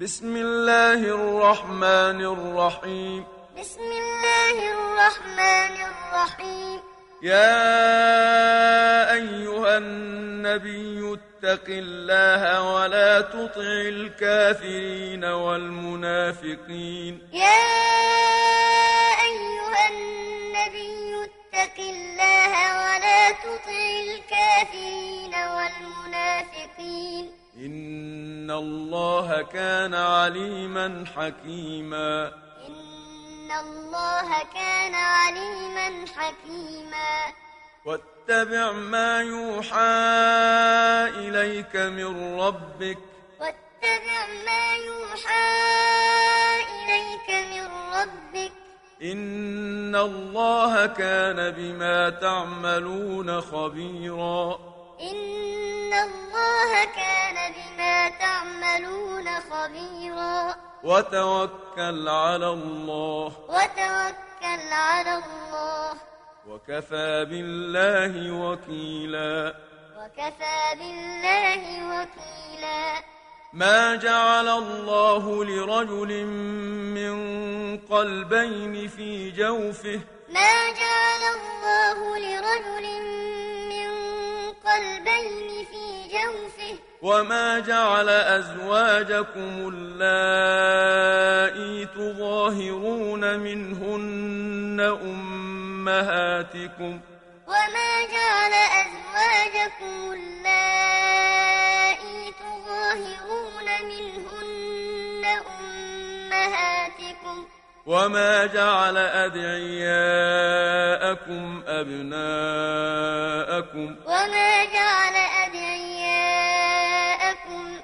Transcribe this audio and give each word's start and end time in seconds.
بسم 0.00 0.36
الله 0.36 1.00
الرحمن 1.06 2.20
الرحيم. 2.20 3.24
بسم 3.58 3.80
الله 3.80 4.56
الرحمن 4.74 5.74
الرحيم. 5.86 6.80
يا 7.22 7.62
أيها 9.12 9.78
النبي 9.78 11.14
اتق 11.14 11.66
الله 11.68 12.74
ولا 12.74 13.20
تطع 13.20 13.70
الكافرين 13.94 15.24
والمنافقين. 15.24 17.12
يا 17.32 17.62
أيها 19.30 19.88
النبي 19.94 21.24
اتق 21.24 21.78
الله 21.78 22.52
ولا 22.82 23.30
تطع 23.30 23.78
الكافرين 24.02 25.34
والمنافقين. 25.54 27.43
إن 27.56 28.50
الله 28.50 29.42
كان 29.42 29.94
عليما 29.94 31.04
حكيما 31.16 32.32
إن 32.66 33.50
الله 33.60 34.28
كان 34.54 34.94
عليما 34.94 36.04
حكيما 36.16 37.32
واتبع 37.84 38.72
ما 38.72 39.20
يوحى 39.20 39.78
إليك 41.08 41.76
من 41.76 42.40
ربك 42.40 42.98
واتبع 43.40 44.26
ما 44.46 44.76
يوحى 44.86 45.54
إليك 46.74 47.30
من 47.30 47.68
ربك 47.94 48.52
إن 49.02 49.96
الله 49.96 50.86
كان 50.86 51.50
بما 51.50 52.10
تعملون 52.10 53.40
خبيرا 53.40 54.73
إن 55.00 55.92
الله 55.92 56.84
كان 56.84 57.52
بما 57.52 58.08
تعملون 58.08 59.28
خبيرا. 59.50 60.56
وتوكل 60.84 62.08
على 62.08 62.48
الله. 62.48 63.32
وتوكل 63.48 64.72
على 64.72 65.14
الله. 65.14 65.94
وكفى 66.48 67.24
بالله 67.24 68.32
وكيلا. 68.32 69.54
وكفى 69.98 70.78
بالله 70.78 71.62
وكيلا. 71.86 73.02
ما 73.52 73.94
جعل 73.94 74.48
الله 74.48 75.44
لرجل 75.44 76.24
من 76.94 77.16
قلبين 77.78 78.88
في 78.88 79.30
جوفه. 79.30 80.00
ما 80.28 80.70
جعل 80.70 81.22
الله 81.34 82.18
لرجل 82.18 82.86
من 83.68 83.93
قلبين 84.66 85.64
في 85.64 86.08
جوفه. 86.08 86.78
وما 87.02 87.58
جعل 87.58 88.08
أزواجكم 88.08 89.72
اللائي 89.74 91.86
تظاهرون 91.86 93.38
منهن 93.38 94.80
أمهاتكم؟ 95.02 97.00
وما 97.46 98.06
جعل 98.12 98.52
أزواجكم 98.52 100.12
اللائي 100.12 100.72
تظاهرون 102.32 103.64
منهن 103.88 104.23
وما 107.86 108.46
جعل 108.46 108.96
أدعياءكم 108.96 109.94
أبناءكم 111.66 113.16
وما 114.06 114.64
جعل 114.64 115.16
أدعياءكم 115.46 116.54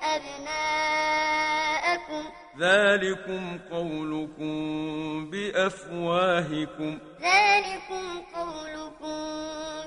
أبناءكم 0.02 1.20
ذلكم 2.58 3.58
قولكم 3.70 5.30
بأفواهكم 5.30 6.98
ذلكم 7.20 8.22
قولكم 8.34 9.20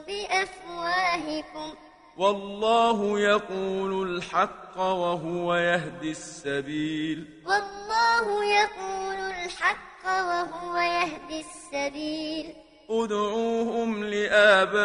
بأفواهكم 0.07 1.73
والله 2.17 3.19
يقول 3.19 4.15
الحق 4.15 4.77
وهو 4.77 5.55
يهدي 5.55 6.11
السبيل 6.11 7.43
والله 7.45 8.45
يقول 8.45 9.15
الحق 9.15 9.92
وهو 10.05 10.77
يهدي 10.77 11.39
السبيل. 11.39 12.53
ادعوهم 12.89 14.03
لآبائهم 14.03 14.83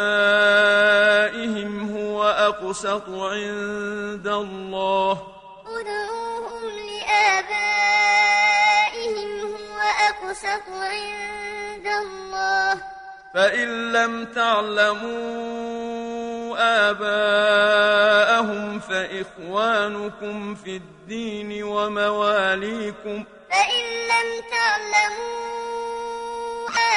هو 1.97 2.23
أقسط 2.23 3.09
عند 3.09 4.27
الله. 4.27 5.27
ادعوهم 5.67 6.63
لآبائهم 6.63 7.49
هو 9.41 9.79
أقسط 10.09 10.65
عند 10.69 11.87
الله. 11.87 12.81
فإن 13.33 13.91
لم 13.91 14.25
تعلموا 14.25 15.69
آباءهم 16.89 18.79
فإخوانكم 18.79 20.55
في 20.55 20.75
الدين 20.75 21.63
ومواليكم 21.63 23.23
فإن 23.23 23.38
لم 23.53 24.29
تعلموا 24.51 25.49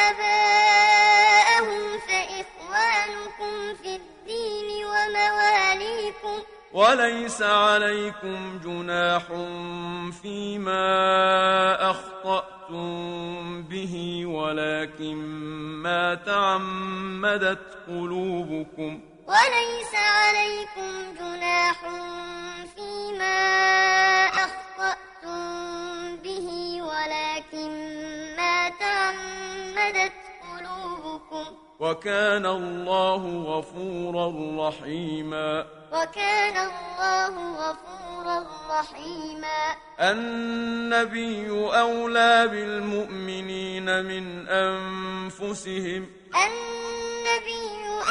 آباءهم 0.08 1.80
فإخوانكم 1.98 3.74
في 3.82 3.96
الدين 3.96 4.84
ومواليكم 4.84 6.36
وليس 6.72 7.42
عليكم 7.42 8.60
جناح 8.64 9.22
فيما 10.22 11.90
أخطأتم 11.90 13.62
به 13.62 14.26
ولكن 14.26 15.16
ما 15.82 16.14
تعمدت 16.14 17.78
قلوبكم 17.88 19.00
وليس 19.26 19.94
عليكم 19.94 21.14
جناح 21.18 21.84
وكان 31.92 32.46
الله 32.46 33.44
غفورا 33.46 34.32
رحيما. 34.68 35.66
وكان 35.92 36.56
الله 36.56 37.34
غفورا 37.52 38.46
رحيما. 38.70 39.76
النبي 40.00 41.50
أولى 41.50 42.48
بالمؤمنين 42.48 44.04
من 44.04 44.48
أنفسهم. 44.48 46.06
النبي 46.46 47.68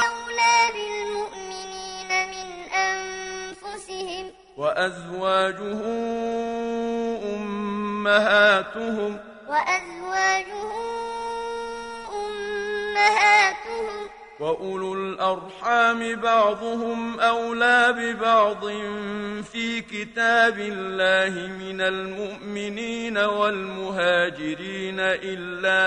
أولى 0.07 0.57
بالمؤمنين 0.73 2.11
من 2.27 2.47
أنفسهم. 2.73 4.31
وأزواجه 4.57 5.81
أمهاتهم. 7.35 9.17
وأزواجه 9.49 11.00
وأولو 14.41 14.93
الأرحام 14.93 16.15
بعضهم 16.15 17.19
أولى 17.19 17.93
ببعض 17.97 18.65
في 19.51 19.81
كتاب 19.81 20.59
الله 20.59 21.47
من 21.47 21.81
المؤمنين 21.81 23.17
والمهاجرين 23.17 24.99
إلا 24.99 25.81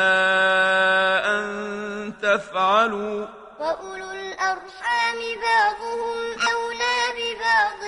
أن 1.38 2.12
تفعلوا 2.22 3.26
وأولو 3.60 4.10
الأرحام 4.10 5.18
بعضهم 5.42 6.18
أولى 6.52 6.98
ببعض 7.18 7.82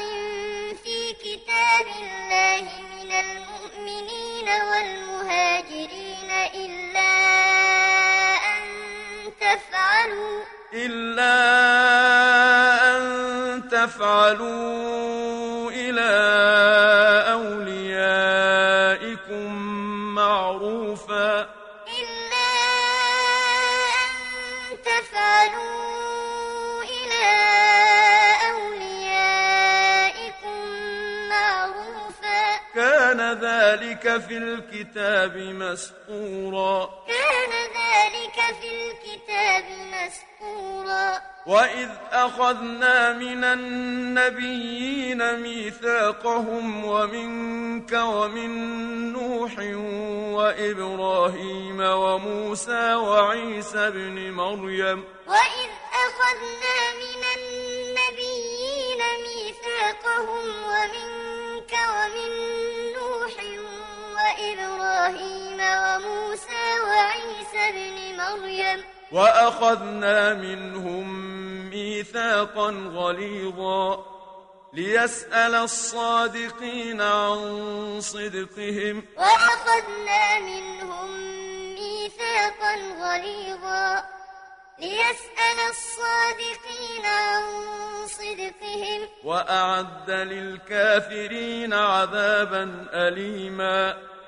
في 0.84 1.12
كتاب 1.12 1.87
الله 2.03 2.62
من 2.97 3.12
المؤمنين 3.12 4.48
والمهاجرين 4.71 6.30
إلا 6.54 7.12
أن 8.34 8.62
تفعلوا 9.41 10.56
إلا 10.72 11.36
أن 12.97 13.03
تفعلوا 13.68 15.71
إلى 15.71 16.13
أوليائكم 17.33 18.16
معروفا. 20.15 21.41
إلا 22.01 22.48
أن 24.03 24.13
تفعلوا 24.84 26.83
إلى 26.83 27.28
أوليائكم 28.51 30.59
معروفا. 31.28 32.42
كان 32.74 33.21
ذلك 33.41 34.04
في 34.28 34.36
الكتاب 34.39 35.36
مسطورا. 35.36 36.78
كان 37.07 37.53
ذلك 37.53 37.76
في 38.60 38.68
الكتاب 38.91 39.65
مسطورا 39.92 41.21
وإذ 41.47 41.88
أخذنا 42.12 43.12
من 43.12 43.44
النبيين 43.44 45.41
ميثاقهم 45.41 46.84
ومنك 46.84 47.92
ومن 47.92 48.50
نوح 49.12 49.53
وإبراهيم 50.36 51.80
وموسى 51.80 52.94
وعيسى 52.94 53.78
ابن 53.78 54.30
مريم. 54.30 55.04
وإذ 55.27 55.71
أخذنا 56.06 56.78
من 57.03 57.22
النبيين 57.36 59.00
ميثاقهم 59.27 60.47
ومنك 60.71 61.72
ومن 61.72 62.33
وإبراهيم 64.36 65.60
وموسى 65.60 66.80
وعيسى 66.84 67.68
ابن 67.68 68.16
مريم. 68.16 68.84
وأخذنا 69.12 70.34
منهم 70.34 71.09
ميثاقا 71.71 72.71
غليظا. 72.94 74.04
ليسأل 74.72 75.54
الصادقين 75.54 77.00
عن 77.00 78.00
صدقهم. 78.00 79.04
وأخذنا 79.16 80.38
منهم 80.38 81.10
ميثاقا 81.74 82.74
غليظا. 82.74 84.04
ليسأل 84.78 85.59
الصادقين 85.71 87.06
عن 87.06 87.42
صدقهم. 88.06 89.09
وأعد 89.24 90.10
للكافرين 90.10 91.74
عذابا 91.74 92.86
أليما. 92.92 94.16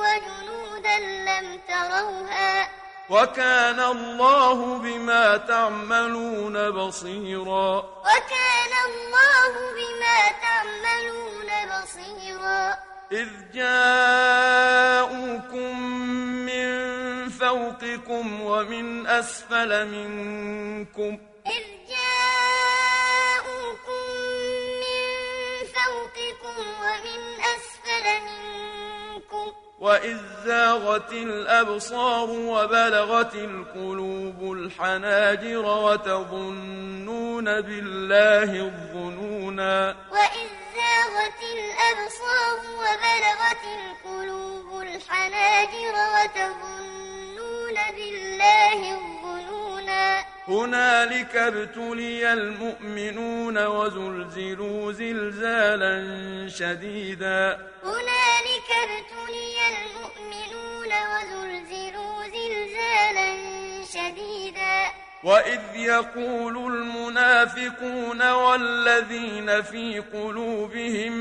وجنودا 0.01 0.99
لم 0.99 1.61
تروها 1.69 2.69
وكان 3.11 3.81
الله 3.81 4.79
بما 4.79 5.37
تعملون 5.37 6.71
بصيرا. 6.71 7.79
وكان 7.79 8.73
الله 8.87 9.53
بما 9.77 10.19
تعملون 10.43 11.51
بصيرا. 11.73 12.79
إذ 13.13 13.29
جاءوكم 13.55 14.55
فوقكم 17.45 18.41
ومن 18.41 19.07
أسفل 19.07 19.87
منكم 19.87 21.19
إذ 21.47 21.65
جاءوكم 21.95 23.25
من 24.83 25.03
فوقكم 25.77 26.57
ومن 26.83 27.21
أسفل 27.55 28.07
منكم. 28.25 29.47
وإذ 29.81 30.19
زاغت 30.45 31.13
الأبصار 31.13 32.31
وبلغت 32.31 33.35
القلوب 33.35 34.53
الحناجر 34.53 35.67
وتظنون 35.67 37.45
بالله 37.61 38.51
الظنونا. 38.69 39.97
وإذ 40.11 40.49
زاغت 40.77 41.43
الأبصار 41.59 42.59
وبلغت 42.81 43.65
القلوب 43.81 44.69
الحناجر 44.83 45.95
وتظنون 46.15 47.04
بالله 47.91 48.81
الظنونا. 48.99 50.25
هنالك 50.49 51.37
ابتلي 51.37 52.33
المؤمنون 52.33 53.67
وزلزلوا 53.67 54.93
زلزالا 54.93 55.95
شديدا. 56.49 57.59
هنالك 57.85 58.69
ابتلي 58.85 59.57
المؤمنون 59.75 60.93
وزلزلوا 61.11 62.25
زلزالا 62.25 63.31
شديدا. 63.95 64.91
وإذ 65.25 65.61
يقول 65.75 66.57
المنافقون 66.57 68.31
والذين 68.31 69.63
في 69.63 70.01
قلوبهم 70.13 71.13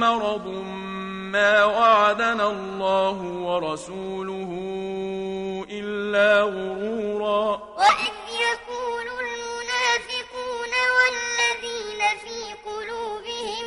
مرض 0.00 0.46
ما 1.32 1.64
وعدنا 1.64 2.46
الله 2.50 3.22
ورسوله 3.22 4.50
إلا 5.70 6.42
غرورا 6.42 7.74
وإذ 7.78 8.14
يقول 8.46 9.06
المنافقون 9.06 10.72
والذين 10.96 12.02
في 12.24 12.54
قلوبهم 12.70 13.66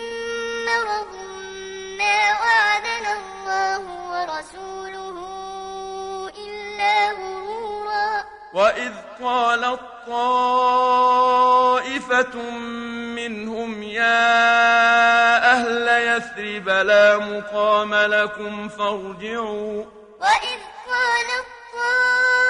مرض 0.66 1.14
ما 1.98 2.20
وعدنا 2.42 3.12
الله 3.20 3.82
ورسوله 4.12 5.18
إلا 6.38 7.12
غرورا 7.12 7.77
وإذ 8.58 8.94
قالت 9.22 9.80
طائفة 10.08 11.16
منهم 13.16 13.84
يا 13.84 14.32
أهل 15.52 15.88
يثرب 15.88 16.70
لا 16.70 17.18
مقام 17.18 17.96
لكم 17.96 18.70
فارجعوا 18.70 19.86
وإذ 20.20 20.60
قالت 20.88 21.48
طائفة 21.74 22.42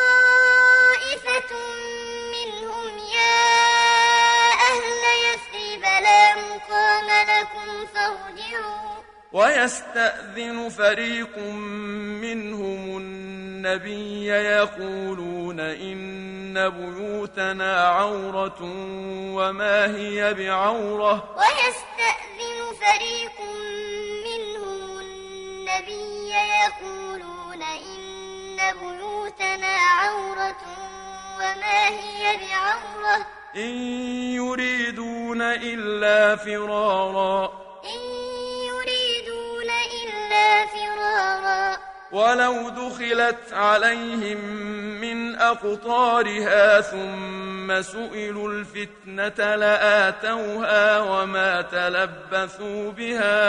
منهم 2.35 2.97
يا 2.97 3.47
أهل 4.71 5.03
يثرب 5.27 5.83
لا 6.03 6.35
مقام 6.35 7.07
لكم 7.27 7.69
فارجعوا 7.95 8.97
ويستأذن 9.33 10.69
فريق 10.69 11.37
منهم 12.21 12.87
النبي 13.57 14.27
يقولون 14.27 15.59
إن 15.59 16.69
بيوتنا 16.69 17.87
عورة 17.87 18.61
وما 19.33 19.95
هي 19.97 20.33
بعورة. 20.33 21.35
ويستأذن 21.37 22.59
فريق 22.81 23.37
منهم 24.27 24.99
النبي 24.99 26.29
يقولون 26.29 27.61
إن 27.61 28.57
بيوتنا 28.81 29.75
عورة 30.01 30.63
وما 31.37 31.87
هي 31.87 32.37
بعورة. 32.37 33.25
إن 33.55 33.73
يريدون 34.35 35.41
إلا 35.41 36.35
فرارا. 36.35 37.45
إن 37.85 38.16
ولو 42.11 42.69
دخلت 42.69 43.53
عليهم 43.53 44.37
من 45.01 45.35
أقطارها 45.35 46.81
ثم 46.81 47.81
سئلوا 47.81 48.51
الفتنة 48.51 49.55
لآتوها 49.55 50.99
وما 50.99 51.61
تلبثوا 51.61 52.91
بها 52.91 53.39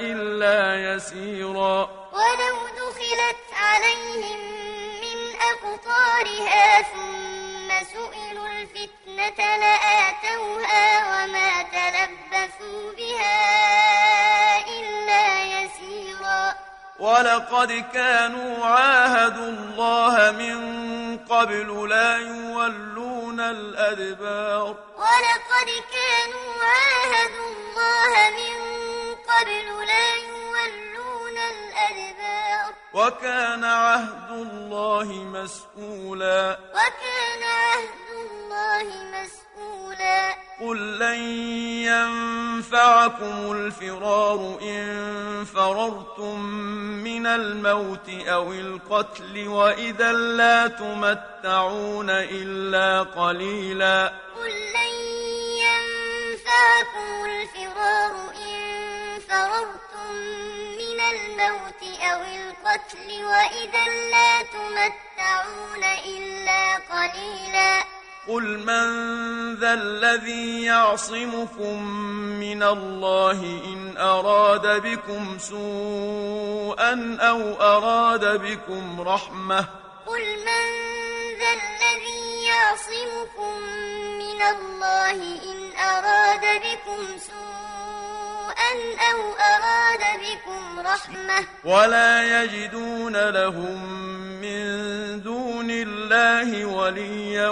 إلا 0.00 0.94
يسيرا. 0.94 1.90
ولو 2.12 2.56
دخلت 2.76 3.44
عليهم 3.56 4.40
من 5.02 5.18
أقطارها 5.52 6.82
ثم 6.82 7.68
سئلوا 7.92 8.48
الفتنة 8.48 9.56
لآتوها 9.56 10.86
وما 11.10 11.62
تلبثوا 11.62 12.92
بها 12.92 13.38
إلا 14.68 15.44
يسيرا. 15.44 16.69
ولقد 17.00 17.84
كانوا 17.92 18.66
عاهدوا 18.66 19.48
الله 19.48 20.30
من 20.30 20.58
قبل 21.18 21.88
لا 21.88 22.16
يولون 22.16 23.40
الأدبار. 23.40 24.76
ولقد 24.96 25.68
كانوا 25.92 26.64
عاهدوا 26.64 27.48
الله 27.56 28.12
من 28.40 28.58
قبل 29.14 29.86
لا 29.86 30.14
يولون 30.14 31.38
الأدبار. 31.38 32.74
وكان 32.94 33.64
عهد 33.64 34.30
الله 34.30 35.04
مسؤولا. 35.12 36.58
وكان 36.74 37.42
عهد 37.42 37.80
الله 37.80 37.80
مسؤولا 37.80 37.99
قل 40.60 40.98
لن 40.98 41.20
ينفعكم 41.88 43.52
الفرار 43.52 44.58
إن 44.62 45.44
فررتم 45.54 46.40
من 47.04 47.26
الموت 47.26 48.08
أو 48.08 48.52
القتل 48.52 49.48
وإذا 49.48 50.12
لا 50.12 50.66
تمتعون 50.66 52.10
إلا 52.10 53.02
قليلا 53.02 54.12
قل 54.36 54.50
لن 54.50 54.94
ينفعكم 55.64 57.24
الفرار 57.24 58.12
إن 58.48 59.20
فررتم 59.28 60.14
من 60.78 61.00
الموت 61.00 61.82
أو 62.02 62.20
القتل 62.20 63.24
وإذا 63.24 63.84
لا 64.10 64.42
تمتعون 64.42 65.84
إلا 66.06 66.76
قليلا 66.76 67.99
قل 68.30 68.58
من 68.58 69.54
ذا 69.54 69.74
الذي 69.74 70.64
يعصمكم 70.64 71.82
من 72.40 72.62
الله 72.62 73.40
إن 73.64 73.96
أراد 73.96 74.82
بكم 74.82 75.38
سوءا 75.38 77.18
أو 77.20 77.40
أراد 77.60 78.42
بكم 78.42 79.00
رحمة 79.00 79.64
قل 80.06 80.22
من 80.46 80.66
ذا 81.38 81.52
الذي 81.52 82.44
يعصمكم 82.44 83.60
من 84.18 84.42
الله 84.42 85.12
إن 85.52 85.78
أراد 85.78 86.62
بكم 86.62 87.18
سوءا 87.18 87.69
أو 89.10 89.18
أراد 89.34 90.02
بكم 90.20 90.80
رحمة. 90.80 91.46
ولا 91.64 92.42
يجدون 92.42 93.30
لهم 93.30 93.84
من 94.40 95.22
دون 95.22 95.70
الله 95.70 96.64
وليا 96.64 97.48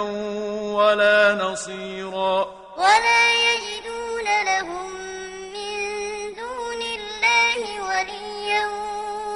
ولا 0.77 1.33
نصيرا. 1.33 2.47
ولا 2.77 3.23
يجدون 3.47 4.27
لهم 4.45 4.89
من 5.53 5.73
دون 6.35 6.81
الله 6.81 7.61
وليا 7.81 8.65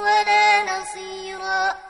ولا 0.04 0.62
نصيرا. 0.62 1.13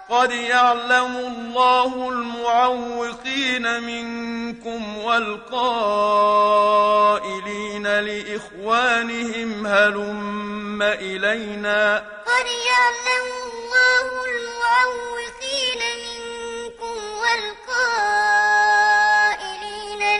قد 0.08 0.30
يعلم 0.32 1.16
الله 1.16 2.08
المعوقين 2.08 3.82
منكم 3.82 4.98
والقائلين 4.98 5.46
لإخوانهم 8.00 9.66
هلم 9.66 10.82
إلينا. 10.82 11.98
قد 12.26 12.46
يعلم 12.70 13.26
الله 13.46 14.06
المعوقين 14.30 15.80
منكم 16.04 16.96
والقائلين 17.22 18.02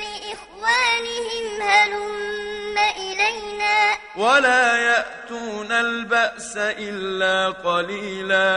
لإخوانهم 0.05 1.45
هلم 1.63 2.77
إلينا. 2.79 3.77
ولا 4.17 4.77
يأتون 4.77 5.73
البأس 5.73 6.53
إلا 6.57 7.51
قليلا. 7.51 8.54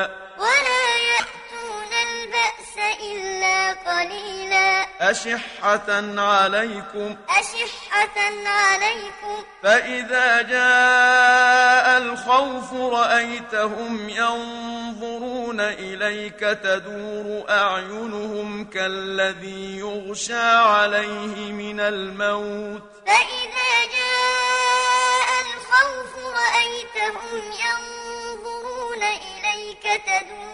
أشحة 5.09 6.21
عليكم. 6.21 7.15
أشحة 7.29 8.19
عليكم. 8.45 9.43
فإذا 9.63 10.41
جاء 10.41 11.97
الخوف 11.97 12.73
رأيتهم 12.73 14.09
ينظرون 14.09 15.59
إليك 15.59 16.39
تدور 16.39 17.45
أعينهم 17.49 18.69
كالذي 18.69 19.77
يغشى 19.77 20.47
عليه 20.57 21.51
من 21.51 21.79
الموت. 21.79 22.81
فإذا 23.07 23.73
جاء 23.97 25.29
الخوف 25.45 26.11
رأيتهم 26.25 27.41
ينظرون 27.65 29.03
إليك 29.03 29.83
تدور 30.05 30.46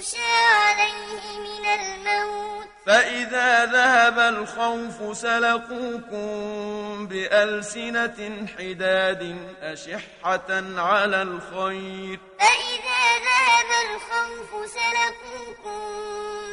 يغشى 0.00 0.32
عليه 0.56 1.38
من 1.38 1.66
الموت. 1.66 2.68
فإذا 2.86 3.66
ذهب 3.66 4.18
الخوف 4.18 5.16
سلقوكم 5.16 7.06
بألسنة 7.06 8.46
حداد 8.58 9.36
أشحة 9.62 10.50
على 10.76 11.22
الخير. 11.22 12.20
فإذا 12.38 13.02
ذهب 13.28 13.70
الخوف 13.86 14.70
سلقوكم 14.70 15.80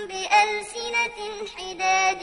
بألسنة 0.07 1.47
حداد 1.57 2.21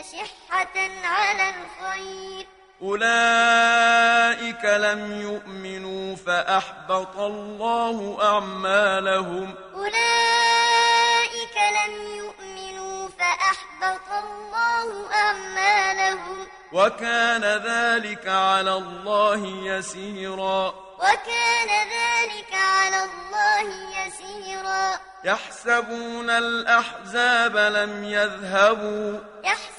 أشحة 0.00 0.76
على 1.04 1.54
الخير. 1.54 2.46
أولئك 2.82 4.64
لم 4.64 5.20
يؤمنوا 5.20 6.16
فأحبط 6.16 7.16
الله 7.16 8.18
أعمالهم. 8.22 9.54
أولئك 9.74 11.56
لم 11.56 12.16
يؤمنوا 12.16 13.08
فأحبط 13.18 14.24
الله 14.24 15.12
أعمالهم. 15.14 16.46
وكان 16.72 17.44
ذلك 17.44 18.28
على 18.28 18.74
الله 18.74 19.46
يسيرا. 19.46 20.74
وكان 20.98 21.68
ذلك 21.68 22.54
على 22.54 23.04
الله 23.04 23.74
يسيرا. 24.06 24.98
يحسبون 25.24 26.30
الأحزاب 26.30 27.56
لم 27.56 28.04
يذهبوا. 28.04 29.18
يحسبون 29.44 29.73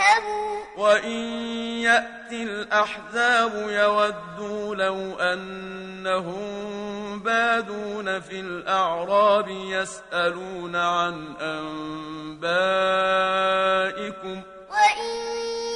يذهبوا 0.00 0.60
وإن 0.76 1.20
يأتي 1.82 2.42
الأحزاب 2.42 3.54
يودوا 3.54 4.74
لو 4.74 5.18
أنهم 5.18 6.60
بادون 7.18 8.20
في 8.20 8.40
الأعراب 8.40 9.48
يسألون 9.48 10.76
عن 10.76 11.34
أنبائكم. 11.40 12.40
وإن 14.70 15.10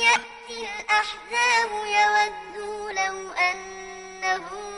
يأتي 0.01 0.69
الأحزاب 0.81 1.71
يودوا 1.71 2.93
لو 2.93 3.17
أنهم 3.33 4.73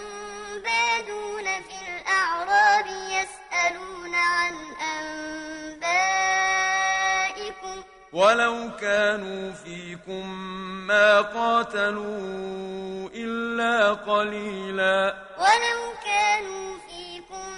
بادون 0.65 1.45
في 1.45 1.77
الأعراب 1.89 2.87
يسألون 2.87 4.15
عن 4.15 4.55
أنبائكم. 4.55 5.26
ولو 8.17 8.71
كانوا 8.81 9.53
فيكم 9.53 10.29
ما 10.87 11.21
قاتلوا 11.21 13.09
إلا 13.15 13.93
قليلا. 13.93 15.17
ولو 15.39 15.93
كانوا 16.05 16.79
فيكم 16.89 17.49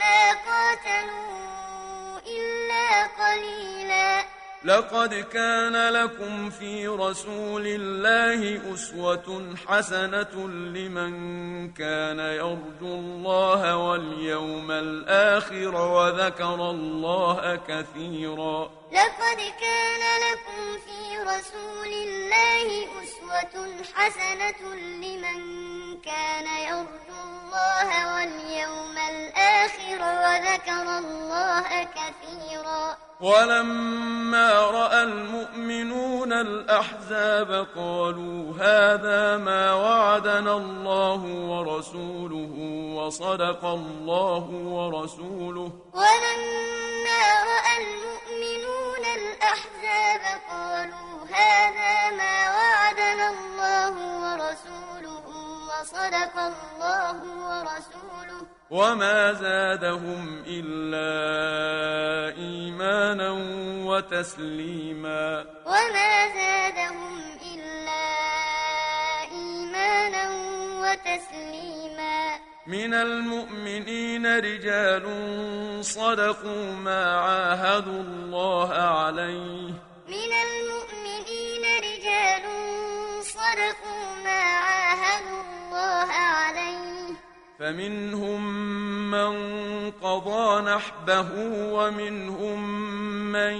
ما 0.00 0.32
قاتلوا 0.48 2.18
إلا 2.36 3.06
قليلا. 3.06 4.33
لقد 4.64 5.14
كان 5.14 5.92
لكم 5.92 6.50
في 6.50 6.86
رسول 6.88 7.66
الله 7.66 8.74
أسوة 8.74 9.56
حسنة 9.66 10.48
لمن 10.48 11.12
كان 11.72 12.18
يرجو 12.18 12.94
الله 12.94 13.76
واليوم 13.76 14.70
الآخر 14.70 15.74
وذكر 15.74 16.70
الله 16.70 17.56
كثيرا. 17.68 18.70
لقد 18.92 19.40
كان 19.60 20.02
لكم 20.26 20.78
في 20.86 21.18
رسول 21.18 21.92
الله 21.92 22.86
أسوة 23.02 23.84
حسنة 23.94 24.74
لمن 24.74 25.83
كان 26.04 26.46
يرجو 26.68 27.18
الله 27.24 27.88
واليوم 28.14 28.96
الآخر 28.98 30.00
وذكر 30.24 30.98
الله 30.98 31.68
كثيرا. 31.84 32.96
ولما 33.20 34.52
رأى 34.52 35.02
المؤمنون 35.02 36.32
الأحزاب 36.32 37.66
قالوا 37.76 38.52
هذا 38.60 39.36
ما 39.36 39.74
وعدنا 39.74 40.52
الله 40.56 41.22
ورسوله 41.50 42.54
وصدق 42.96 43.64
الله 43.64 44.44
ورسوله. 44.50 45.70
ولما 45.94 47.22
رأى 47.52 47.74
المؤمنون 47.84 49.04
الأحزاب 49.20 50.22
قالوا 50.50 51.12
هذا 51.32 52.10
ما 52.20 52.36
وعدنا 52.56 53.26
الله 53.30 53.53
وصدق 55.84 56.36
الله 56.38 57.18
ورسوله. 57.44 58.40
وما 58.70 59.32
زادهم 59.32 60.44
إلا 60.46 61.12
إيمانا 62.36 63.30
وتسليما. 63.84 65.44
وما 65.66 66.12
زادهم 66.40 67.36
إلا 67.52 68.04
إيمانا 69.32 70.24
تسليما 70.94 72.38
من 72.66 72.94
المؤمنين 72.94 74.38
رجال 74.38 75.04
صدقوا 75.84 76.72
ما 76.72 77.20
عاهدوا 77.20 78.00
الله 78.00 78.72
عليه. 78.72 79.72
من 80.08 80.32
المؤمنين 80.48 81.64
رجال 81.88 82.44
صدقوا 83.24 84.23
فمنهم 87.58 88.46
من 89.10 89.34
قضى 89.90 90.62
نحبه 90.62 91.28
ومنهم 91.72 92.68
من 93.32 93.54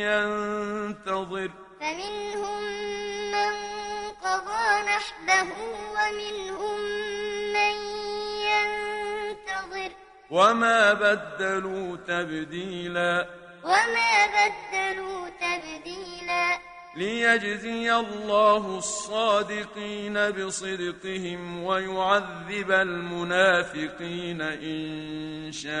ينتظر. 0.00 1.50
فمنهم 1.80 2.62
من 3.30 3.52
قضى 4.24 4.82
نحبه 4.82 5.52
ومنهم 5.90 6.80
من 7.52 7.74
ينتظر. 8.50 9.90
وما 10.30 10.92
بدلوا 10.92 11.96
تبديلا. 11.96 13.28
وما 13.64 14.26
بدلوا 14.26 15.28
تبديلا. 15.28 16.73
ليجزي 16.96 17.94
الله 17.94 18.78
الصادقين 18.78 20.30
بصدقهم 20.30 21.64
ويعذب 21.64 22.70
المنافقين 22.70 24.42
إن 24.42 25.52
شاء 25.52 25.74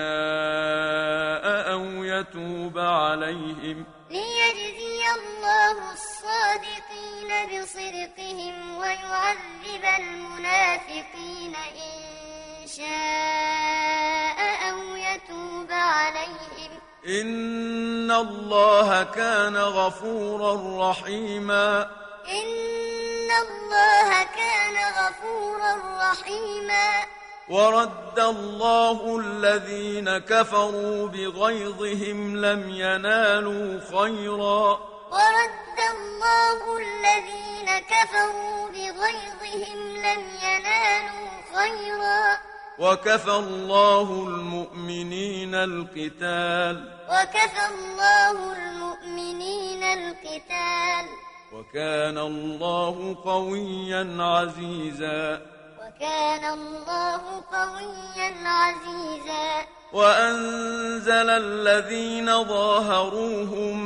أو 1.72 2.04
يتوب 2.04 2.78
عليهم. 2.78 3.84
ليجزي 4.10 5.02
الله 5.18 5.92
الصادقين 5.92 7.30
بصدقهم 7.50 8.78
ويعذب 8.78 9.84
المنافقين 9.98 11.54
إن 11.56 12.66
شاء 12.66 14.38
أو 14.70 14.96
يتوب 14.96 15.70
عليهم. 15.70 16.83
إن 17.08 18.10
الله 18.10 19.02
كان 19.02 19.56
غفورا 19.56 20.90
رحيما 20.90 21.82
إن 22.28 23.30
الله 23.30 24.22
كان 24.22 24.76
غفورا 24.98 25.74
رحيما 26.10 27.04
ورد 27.48 28.18
الله 28.18 29.20
الذين 29.20 30.18
كفروا 30.18 31.08
بغيظهم 31.08 32.36
لم 32.36 32.70
ينالوا 32.70 33.80
خيرا 33.90 34.80
ورد 35.10 35.78
الله 35.94 36.76
الذين 36.76 37.78
كفروا 37.78 38.68
بغيظهم 38.68 39.96
لم 39.96 40.22
ينالوا 40.42 41.28
خيرا 41.54 42.53
وكفى 42.78 43.30
الله 43.30 44.26
المؤمنين 44.28 45.54
القتال. 45.54 46.90
وكفى 47.08 47.74
الله 47.74 48.52
المؤمنين 48.52 49.82
القتال. 49.82 51.06
وكان 51.52 52.18
الله 52.18 53.16
قويا 53.24 54.16
عزيزا. 54.22 55.53
وكان 56.00 56.44
الله 56.44 57.20
قويا 57.52 58.34
عزيزا. 58.44 59.66
وأنزل 59.92 61.30
الذين 61.30 62.44
ظاهروهم 62.44 63.78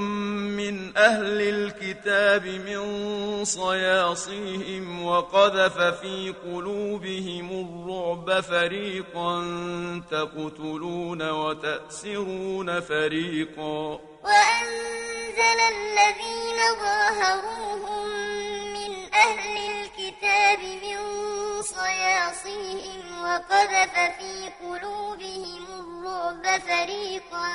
من 0.56 0.96
أهل 0.96 1.40
الكتاب 1.40 2.46
من 2.46 3.44
صياصيهم 3.44 5.04
وقذف 5.04 5.78
في 5.78 6.34
قلوبهم 6.44 7.50
الرعب 7.50 8.40
فريقا 8.40 9.44
تقتلون 10.10 11.30
وتأسرون 11.30 12.80
فريقا. 12.80 14.00
وأنزل 14.24 15.58
الذين 15.76 16.58
ظاهروهم 16.80 18.08
من 18.72 19.07
أهل 19.18 19.56
الكتاب 19.56 20.58
من 20.58 20.98
صياصيهم 21.62 23.24
وقذف 23.24 23.94
في 24.18 24.50
قلوبهم 24.62 25.66
الرعب 25.80 26.60
فريقا 26.60 27.48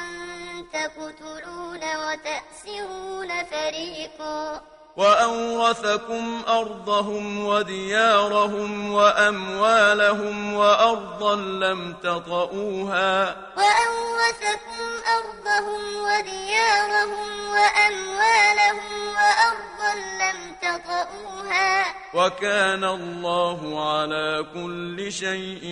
تقتلون 0.73 1.83
وتأسرون 1.95 3.43
فريقا 3.43 4.61
وأورثكم 4.97 6.41
أرضهم 6.47 7.45
وديارهم 7.45 8.93
وأموالهم 8.93 10.53
وأرضا 10.53 11.35
لم 11.35 11.95
تطئوها 12.03 13.35
وأورثكم 13.57 14.83
أرضهم 15.17 15.81
وديارهم 15.95 17.29
وأموالهم 17.49 18.91
وأرضا 19.15 19.93
لم 19.95 20.55
تطئوها 20.61 21.85
وكان 22.13 22.83
الله 22.83 23.89
على 23.91 24.45
كل 24.53 25.11
شيء 25.11 25.63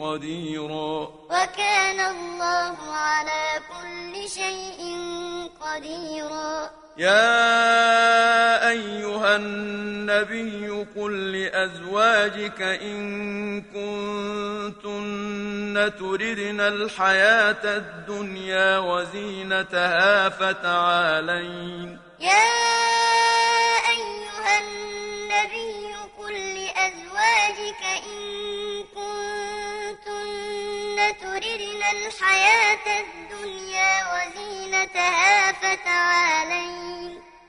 قديرا 0.00 1.08
وكان 1.30 2.00
الله 2.00 2.76
على 2.92 3.60
كل 3.68 4.28
شيء 4.28 4.80
قديرا 5.60 6.70
يا 6.98 7.57
النبي 9.38 10.86
قل 10.96 11.32
لأزواجك 11.32 12.60
إن 12.62 13.62
كنتن 13.74 15.76
تردن 15.98 16.60
الحياة 16.60 17.64
الدنيا 17.64 18.78
وزينتها 18.78 20.28
فتعالين. 20.28 21.98
يا 22.20 22.48
أيها 23.94 24.52
النبي 24.60 25.94
قل 26.18 26.32
لأزواجك 26.32 27.82
إن 28.10 28.24
كنتن 28.94 30.98
تردن 31.20 31.82
الحياة 31.96 32.86
الدنيا 33.02 33.92
وزينتها 34.12 35.52
فتعالين. 35.52 37.12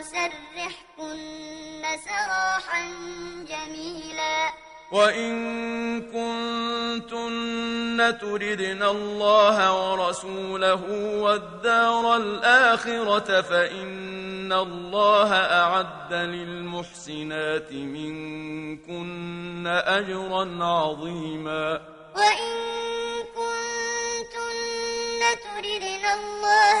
وأسرحكن 0.00 1.82
سراحا 2.04 2.82
جميلا. 3.48 4.52
وإن 4.92 5.32
كنتن 6.00 7.38
تردن 8.20 8.82
الله 8.82 9.56
ورسوله 9.72 10.82
والدار 11.22 12.16
الآخرة 12.16 13.40
فإن 13.40 14.52
الله 14.52 15.34
أعد 15.34 16.12
للمحسنات 16.12 17.72
منكن 17.72 19.66
أجرا 19.66 20.64
عظيما. 20.64 21.80
وإن 22.16 22.56
كنتن 23.36 25.20
تردن 25.44 26.04
الله 26.18 26.80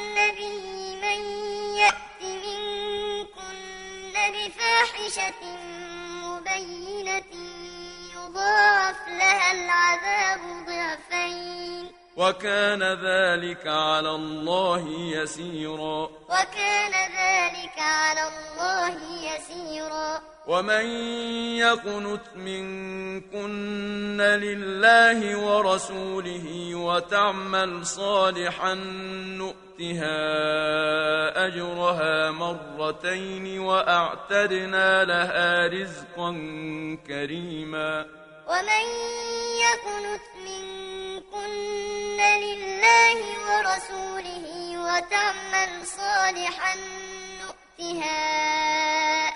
بفاحشة 4.71 5.33
مبينة 6.23 7.23
يضاعف 8.15 9.07
لها 9.07 9.51
العذاب 9.51 10.39
وكان 12.17 12.83
ذلك 12.83 13.67
على 13.67 14.09
الله 14.09 14.87
يسيرا. 14.89 16.09
وكان 16.29 16.91
ذلك 16.91 17.77
على 17.77 18.27
الله 18.27 18.97
يسيرا. 19.21 20.21
ومن 20.47 20.85
يقنت 21.57 22.25
منكن 22.35 24.21
لله 24.21 25.37
ورسوله 25.37 26.75
وتعمل 26.75 27.85
صالحا 27.85 28.73
نؤتها 29.81 31.47
أجرها 31.47 32.31
مرتين 32.31 33.59
وأعتدنا 33.59 35.03
لها 35.03 35.67
رزقا 35.67 36.31
كريما. 37.07 38.05
ومن 38.47 38.85
يقنت 39.65 40.25
منكن 40.45 42.17
لله 42.17 43.19
ورسوله 43.49 44.45
وتعمل 44.85 45.85
صالحا 45.85 46.75
نؤتها 47.41 48.21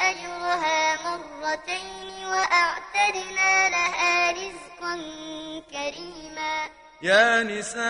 أجرها 0.10 0.96
مرتين 1.06 2.26
وأعتدنا 2.26 3.70
لها 3.70 4.32
رزقا 4.32 4.96
كريما. 5.72 6.85
يا 7.02 7.44
نساء 7.44 7.86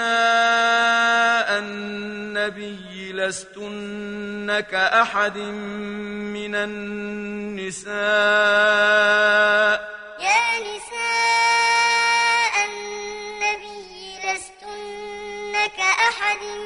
النبي 1.59 3.13
لستن 3.13 4.59
كأحد 4.59 5.37
من 5.37 6.55
النساء. 6.55 7.95
يا 10.19 10.59
نساء 10.67 12.53
النبي 12.67 14.17
لستن 14.25 15.53
كأحد 15.77 16.41
من 16.41 16.64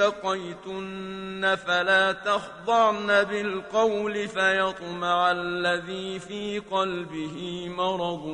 اتقيتن 0.00 1.56
فلا 1.66 2.12
تخضعن 2.12 3.24
بالقول 3.24 4.28
فيطمع 4.28 5.30
الذي 5.30 6.18
في 6.18 6.58
قلبه 6.58 7.68
مرض 7.68 8.24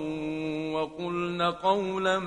وقلن 0.75 1.43
قولا 1.43 2.19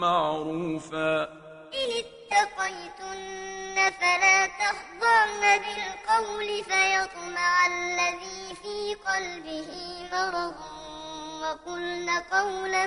معروفا. 0.00 1.22
إن 1.22 1.90
اتقيتن 2.02 3.90
فلا 4.00 4.46
تخضعن 4.46 5.42
بالقول 5.64 6.64
فيطمع 6.64 7.66
الذي 7.66 8.54
في 8.62 8.94
قلبه 8.94 9.70
مرض 10.12 10.54
وقلن 11.42 12.10
قولا 12.10 12.86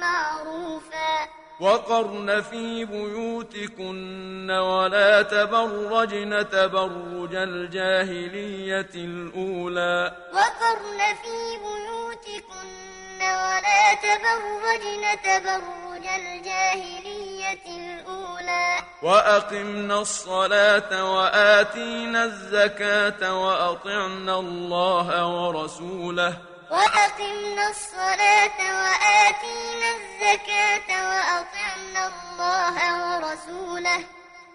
معروفا. 0.00 1.43
وقرن 1.60 2.42
في 2.42 2.84
بيوتكن 2.84 4.50
ولا 4.50 5.22
تبرجن 5.22 6.48
تبرج 6.50 7.34
الجاهلية 7.34 8.90
الأولى. 8.94 10.16
وقرن 10.32 11.00
في 11.22 11.38
بيوتكن 11.64 13.20
ولا 13.22 13.94
تبرجن 13.94 15.04
تبرج 15.24 16.06
الجاهلية 16.06 17.66
الأولى. 17.66 18.76
وأقمنا 19.02 20.00
الصلاة 20.00 21.14
وآتينا 21.14 22.24
الزكاة 22.24 23.44
وأطعنا 23.44 24.38
الله 24.38 25.26
ورسوله. 25.26 26.53
وأقمنا 26.74 27.70
الصلاة 27.70 28.58
وآتينا 28.80 29.88
الزكاة 29.98 30.88
وأطعنا 31.08 32.02
الله 32.10 32.76
ورسوله. 33.00 34.00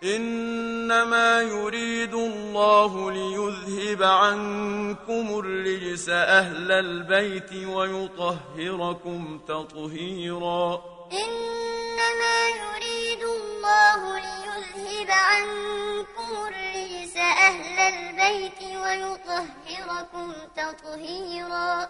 إنما 0.03 1.41
يريد 1.41 2.13
الله 2.13 3.11
ليذهب 3.11 4.03
عنكم 4.03 5.39
الرجس 5.39 6.09
أهل 6.09 6.71
البيت 6.71 7.51
ويطهركم 7.67 9.39
تطهيرا. 9.47 10.81
إنما 11.11 12.37
يريد 12.63 13.23
الله 13.23 14.19
ليذهب 14.19 15.09
عنكم 15.11 16.29
الرجس 16.47 17.15
أهل 17.17 17.79
البيت 17.93 18.61
ويطهركم 18.83 20.33
تطهيرا. 20.55 21.89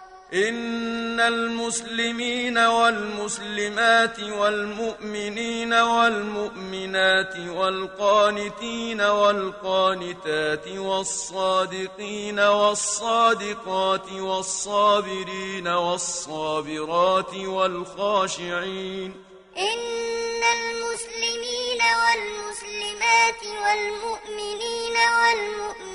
إن 0.33 1.19
المسلمين 1.19 2.57
والمسلمات 2.57 4.19
والمؤمنين 4.19 5.73
والمؤمنات 5.73 7.33
والقانتين 7.49 9.01
والقانتات 9.01 10.67
والصادقين 10.67 12.39
والصادقات 12.39 14.11
والصابرين 14.11 15.67
والصابرات 15.67 17.35
والخاشعين 17.35 19.13
إن 19.57 20.41
المسلمين 20.57 21.81
والمسلمات 22.01 23.43
والمؤمنين 23.43 24.95
والمؤمنات 25.19 25.90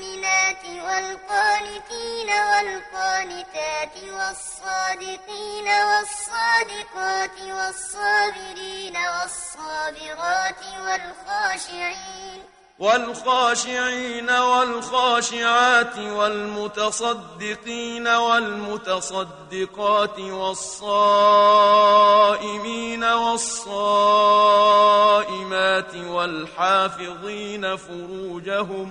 والقانتين 0.87 2.29
والقانتات 2.29 3.97
والصادقين 4.13 5.69
والصادقات 5.89 7.37
والصابرين 7.41 8.97
والصابرات 8.97 10.63
والخاشعين 10.85 12.41
والخاشعين 12.79 14.31
والخاشعات 14.31 15.99
والمتصدقين 15.99 18.09
والمتصدقات 18.09 20.21
والصائمين 20.21 21.35
والصائمات 23.05 24.55
والحافظين 25.95 27.77
فروجهم 27.77 28.91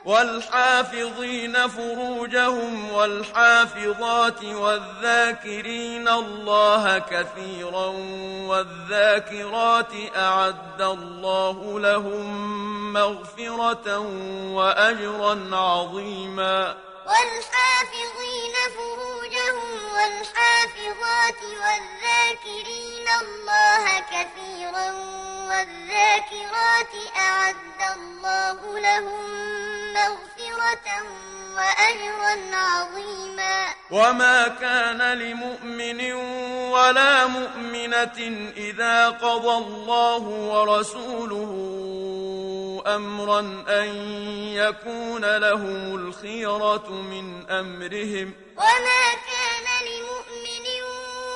والحافظين 0.05 1.67
فروجهم 1.67 2.91
والحافظات 2.91 4.43
والذاكرين 4.43 6.07
الله 6.07 6.99
كثيرا 6.99 7.87
والذاكرات 8.47 9.93
أعد 10.15 10.81
الله 10.81 11.79
لهم 11.79 12.93
مغفرة 12.93 13.97
وأجرا 14.53 15.55
عظيما. 15.55 16.77
والحافظين 17.05 18.55
فروجهم 18.75 19.69
والحافظات 19.93 21.41
والذاكرين 21.43 23.07
الله 23.21 23.99
كثيرا 23.99 25.30
والذاكرات 25.51 26.93
أعد 27.17 27.81
الله 27.97 28.79
لهم 28.79 29.29
مغفرة 29.93 30.87
وأجرا 31.55 32.55
عظيما. 32.55 33.65
وما 33.91 34.47
كان 34.47 35.17
لمؤمن 35.17 36.13
ولا 36.71 37.27
مؤمنة 37.27 38.49
إذا 38.57 39.09
قضى 39.09 39.57
الله 39.65 40.23
ورسوله 40.23 41.51
أمرا 42.87 43.39
أن 43.67 43.87
يكون 44.53 45.37
لهم 45.37 45.95
الخيرة 45.95 46.89
من 46.89 47.49
أمرهم. 47.49 48.33
وما 48.57 49.05
كان 49.31 49.80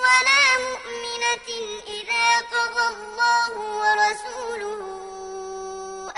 ولا 0.06 0.44
مؤمنة 0.68 1.50
إذا 1.98 2.28
قضى 2.54 2.86
الله 2.96 3.54
ورسوله 3.82 4.82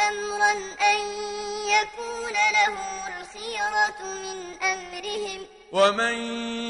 أمرا 0.10 0.52
أن 0.92 1.00
يكون 1.76 2.36
لهم 2.58 3.00
الخيرة 3.08 4.00
من 4.04 4.38
أمرهم. 4.64 5.40
ومن 5.72 6.16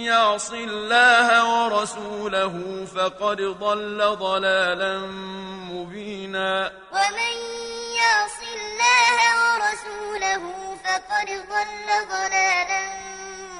يعص 0.04 0.52
الله 0.52 1.28
ورسوله 1.54 2.86
فقد 2.96 3.42
ضل 3.42 4.16
ضلالا 4.16 4.98
مبينا. 5.74 6.72
ومن 6.92 7.34
يعص 8.02 8.40
الله 8.58 9.18
ورسوله 9.44 10.44
فقد 10.86 11.30
ضل 11.54 11.88
ضلالا 12.10 12.84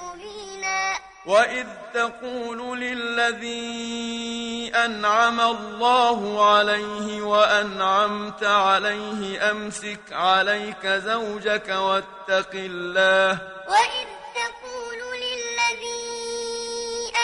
مبينا. 0.02 1.07
وإذ 1.28 1.66
تقول 1.94 2.80
للذي 2.80 4.72
أنعم 4.76 5.42
الله 5.42 6.50
عليه 6.54 7.22
وأنعمت 7.22 8.44
عليه 8.44 9.52
أمسك 9.52 10.00
عليك 10.12 10.88
زوجك 10.88 11.70
واتق 11.70 12.52
الله 12.54 13.32
وإذ 13.68 14.08
تقول 14.36 14.87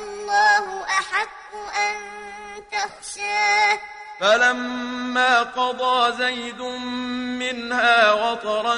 والله 0.00 0.84
أحق 0.84 1.54
أن 1.54 1.96
تخشاه. 2.72 3.78
فلما 4.20 5.42
قضى 5.42 6.16
زيد 6.16 6.60
منها 7.40 8.12
وطرا 8.12 8.76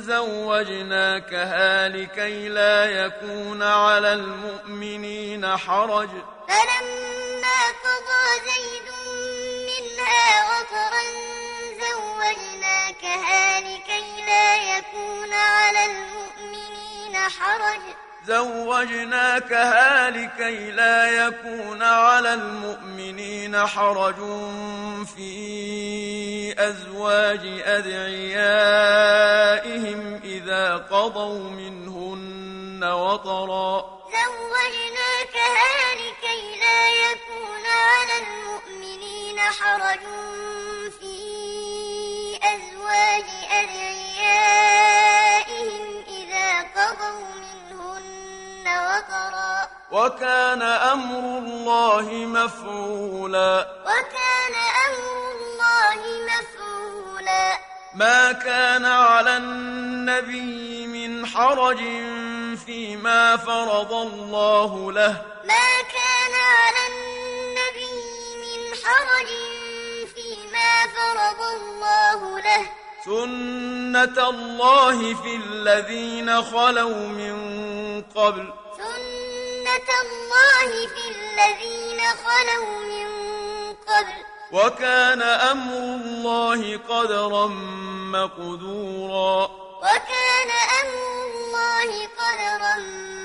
زوجناكها 0.00 1.88
لكي 1.88 2.48
لا 2.48 2.84
يكون 2.84 3.62
على 3.62 4.12
المؤمنين 4.12 5.56
حرج. 5.56 6.08
فلما 6.48 7.60
قضى 7.84 8.24
زيد 8.46 8.88
منها 9.68 10.28
وطرا 10.50 11.02
زوجناكها 11.82 13.60
لكي 13.60 14.24
لا 14.26 14.56
يكون 14.56 15.32
على 15.32 15.84
المؤمنين 15.84 17.16
حرج. 17.16 17.80
زوجناكها 18.26 20.10
لكي 20.10 20.70
لا 20.70 21.26
يكون 21.26 21.82
على 21.82 22.34
المؤمنين 22.34 23.66
حرج 23.66 24.14
في 25.16 26.54
أزواج 26.58 27.40
أدعيائهم 27.64 28.60
إذا 30.24 30.76
قضوا 30.76 31.50
منهن 31.50 32.84
وطرا. 32.84 33.96
زوجناكها 34.06 35.94
لكي 35.94 36.42
لا 36.60 36.88
يكون 36.88 37.64
على 37.66 38.16
المؤمنين 38.26 39.38
حرج 39.40 40.00
في 41.00 41.16
أزواج 42.42 43.24
أدعيائهم 43.50 44.06
إذا 46.08 46.48
قضوا 46.62 47.20
منهن 47.20 47.65
وطرا 48.66 49.68
وكان 49.90 50.62
أمر 50.62 51.38
الله 51.38 52.06
مفعولا. 52.12 53.68
وكان 53.86 54.54
أمر 54.86 55.30
الله 55.32 56.00
مفعولا. 56.30 57.58
ما 57.94 58.32
كان 58.32 58.84
على 58.84 59.36
النبي 59.36 60.86
من 60.86 61.26
حرج 61.26 61.78
فيما 62.66 63.36
فرض 63.36 63.92
الله 63.92 64.92
له. 64.92 65.22
ما 65.44 65.68
كان 65.96 66.34
على 66.34 66.86
النبي 66.86 67.05
سنة 73.06 74.28
الله 74.28 75.14
في 75.14 75.36
الذين 75.36 76.42
خلوا 76.42 77.06
من 77.06 77.36
قبل. 78.02 78.52
سنة 78.76 79.88
الله 80.02 80.70
في 80.86 81.04
الذين 81.08 82.00
خلوا 82.00 82.80
من 82.80 83.08
قبل. 83.72 84.16
وكان 84.52 85.22
أمر 85.22 85.72
الله 85.74 86.76
قدرا 86.88 87.46
مقدورا. 88.12 89.50
وكان 89.78 90.50
أمر 90.82 91.26
الله 91.26 92.06
قدرا 92.06 92.76
مقدورا 92.76 93.15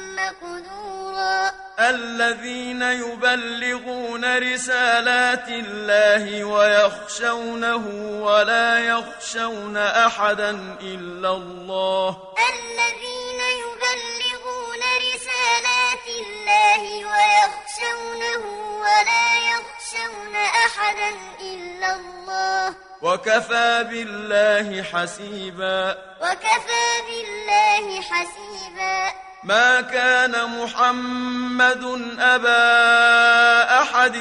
الذين 1.90 2.82
يبلغون 2.82 4.38
رسالات 4.38 5.48
الله 5.48 6.44
ويخشونه 6.44 7.86
ولا 8.22 8.80
يخشون 8.80 9.78
أحدا 9.78 10.50
إلا 10.82 11.30
الله. 11.30 12.34
الذين 12.54 13.42
يبلغون 13.64 14.82
رسالات 15.14 16.08
الله 16.22 16.84
ويخشونه 17.12 18.44
ولا 18.82 19.28
يخشون 19.52 20.36
أحدا 20.36 21.10
إلا 21.42 21.96
الله. 21.96 22.76
وكفى 23.02 23.86
بالله 23.90 24.84
حسيبا. 24.84 25.98
وكفى 26.22 26.88
بالله 27.08 28.02
حسيبا. 28.02 29.31
ما 29.44 29.82
كان 29.82 30.62
محمد 30.62 31.84
أبا 32.20 33.82
أحد 33.82 34.18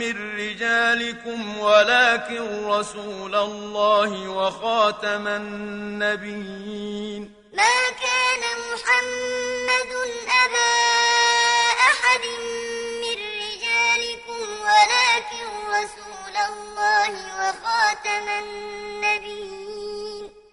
من 0.00 0.36
رجالكم 0.38 1.58
ولكن 1.58 2.66
رسول 2.66 3.34
الله 3.34 4.28
وخاتم 4.28 5.28
النبيين. 5.28 7.22
ما 7.52 7.90
كان 8.04 8.42
محمد 8.72 9.92
أبا 10.44 10.74
أحد 11.90 12.24
من 13.04 13.18
رجالكم 13.44 14.46
ولكن 14.68 15.46
رسول 15.68 16.36
الله 16.48 17.12
وخاتم 17.36 18.26
النبيين. 18.44 19.57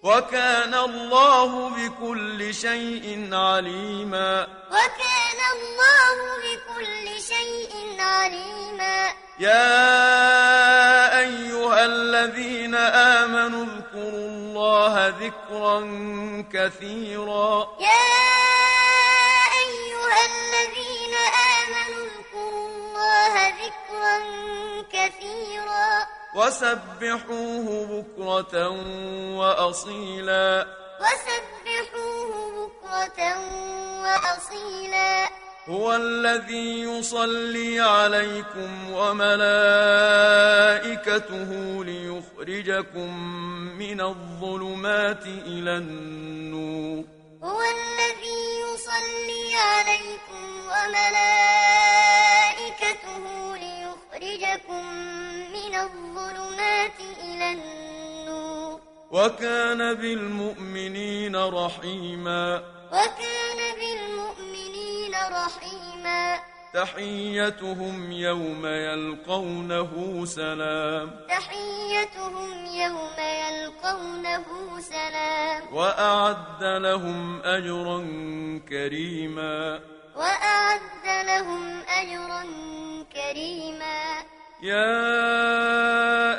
وكان 0.02 0.74
الله 0.74 1.68
بكل 1.68 2.54
شيء 2.54 3.28
عليما. 3.32 4.46
وكان 4.70 5.40
الله 5.56 6.16
بكل 6.44 7.22
شيء 7.22 8.00
عليما. 8.00 9.08
يا 9.38 11.18
أيها 11.18 11.84
الذين 11.84 12.74
آمنوا 12.74 13.64
اذكروا 13.64 14.28
الله 14.28 15.08
ذكرا 15.08 15.80
كثيرا. 16.52 17.76
يا 17.80 18.45
وسبحوه 26.36 27.66
بكرة 27.90 28.54
وأصيلا. 29.38 30.66
وسبحوه 31.00 32.32
بكرة 32.56 33.18
وأصيلا. 34.02 35.12
هو 35.68 35.94
الذي 35.94 36.80
يصلي 36.80 37.80
عليكم 37.80 38.92
وملائكته 38.92 39.50
ليخرجكم 41.84 43.10
من 43.78 44.00
الظلمات 44.00 45.26
إلى 45.26 45.76
النور. 45.76 47.04
هو 47.42 47.60
الذي 47.60 48.60
يصلي 48.66 49.54
عليكم 49.54 50.44
وملائكته 50.70 51.46
ليخرجكم 54.20 54.86
من 55.52 55.74
الظلمات 55.74 57.00
إلى 57.24 57.52
النور. 57.52 58.80
وكان 59.10 59.94
بالمؤمنين 59.94 61.36
رحيما. 61.36 62.62
وكان 62.92 63.74
بالمؤمنين 63.80 65.14
رحيما. 65.32 66.38
تحيتهم 66.74 68.12
يوم 68.12 68.66
يلقونه 68.66 70.24
سلام. 70.24 71.20
تحيتهم 71.28 72.66
يوم 72.66 73.16
يلقونه 73.18 74.44
سلام. 74.80 75.74
وأعد 75.74 76.62
لهم 76.62 77.42
أجرا 77.42 77.98
كريما. 78.68 79.80
وأعد 80.16 81.06
لهم 81.26 81.82
أجرا 81.88 82.42
كريما. 83.12 84.24
يا 84.62 84.96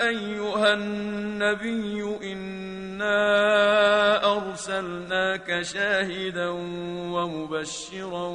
أيها 0.07 0.73
النبي 0.73 2.17
إنا 2.33 3.17
أرسلناك 4.33 5.61
شاهدا 5.61 6.49
ومبشرا 7.13 8.27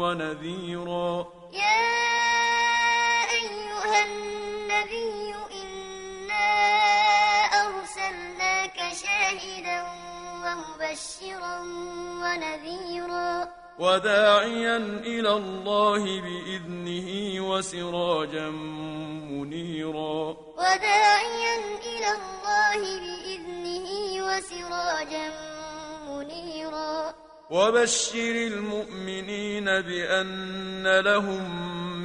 ونذيرا. 0.00 1.26
يا 1.52 1.84
أيها 3.40 4.04
النبي 4.04 5.34
إنا 5.62 6.48
أرسلناك 7.64 8.78
شاهدا 8.92 9.78
ومبشرا 10.44 11.58
ونذيرا. 12.20 13.63
وداعيا 13.78 14.76
إلى 14.76 15.32
الله 15.32 16.20
بإذنه 16.20 17.40
وسراجا 17.50 18.50
منيرا. 19.30 20.36
وداعيا 20.58 21.56
إلى 21.86 22.10
الله 22.12 22.80
بإذنه 23.04 23.90
وسراجا 24.26 25.32
منيرا. 26.08 27.14
وبشر 27.50 28.34
المؤمنين 28.34 29.64
بأن 29.64 31.00
لهم 31.00 31.44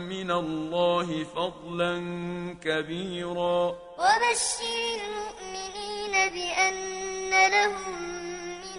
من 0.10 0.32
الله 0.32 1.24
فضلا 1.36 1.94
كبيرا. 2.64 3.76
وبشر 3.98 4.80
المؤمنين 5.02 6.14
بأن 6.34 7.52
لهم 7.52 8.19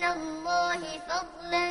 من 0.00 0.06
الله 0.06 0.80
فضلا 1.08 1.66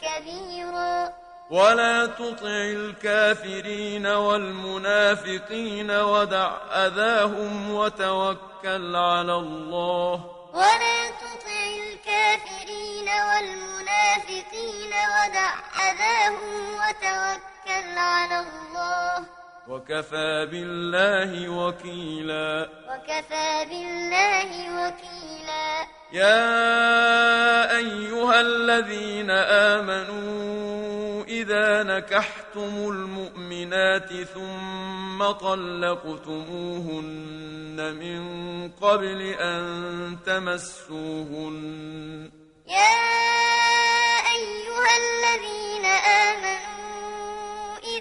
كبيرا. 0.00 1.12
ولا 1.50 2.06
تطع 2.06 2.48
الكافرين 2.48 4.06
والمنافقين 4.06 5.90
ودع 5.90 6.50
أذاهم 6.72 7.74
وتوكل 7.74 8.96
على 8.96 9.34
الله. 9.34 10.20
ولا 10.54 11.10
تطع 11.10 11.60
الكافرين 11.84 13.08
والمنافقين 13.08 14.92
ودع 15.14 15.54
أذاهم 15.88 16.74
وتوكل 16.74 17.98
على 17.98 18.38
الله. 18.40 19.26
وكفى 19.68 20.46
بالله 20.50 21.48
وكيلا. 21.48 22.68
وكفى 22.88 23.64
بالله 23.70 24.50
وكيلا. 24.78 25.86
يا 26.12 27.76
أيها 27.76 28.40
الذين 28.40 29.30
آمنوا 29.74 31.24
إذا 31.24 31.82
نكحتم 31.82 32.74
المؤمنات 32.90 34.12
ثم 34.12 35.30
طلقتموهن 35.32 36.74
من 38.02 38.20
قبل 38.70 39.20
أن 39.40 39.64
تمسوهن. 40.26 41.64
يا 42.68 42.94
أيها 44.36 44.92
الذين 45.04 45.84
آمنوا 45.84 47.13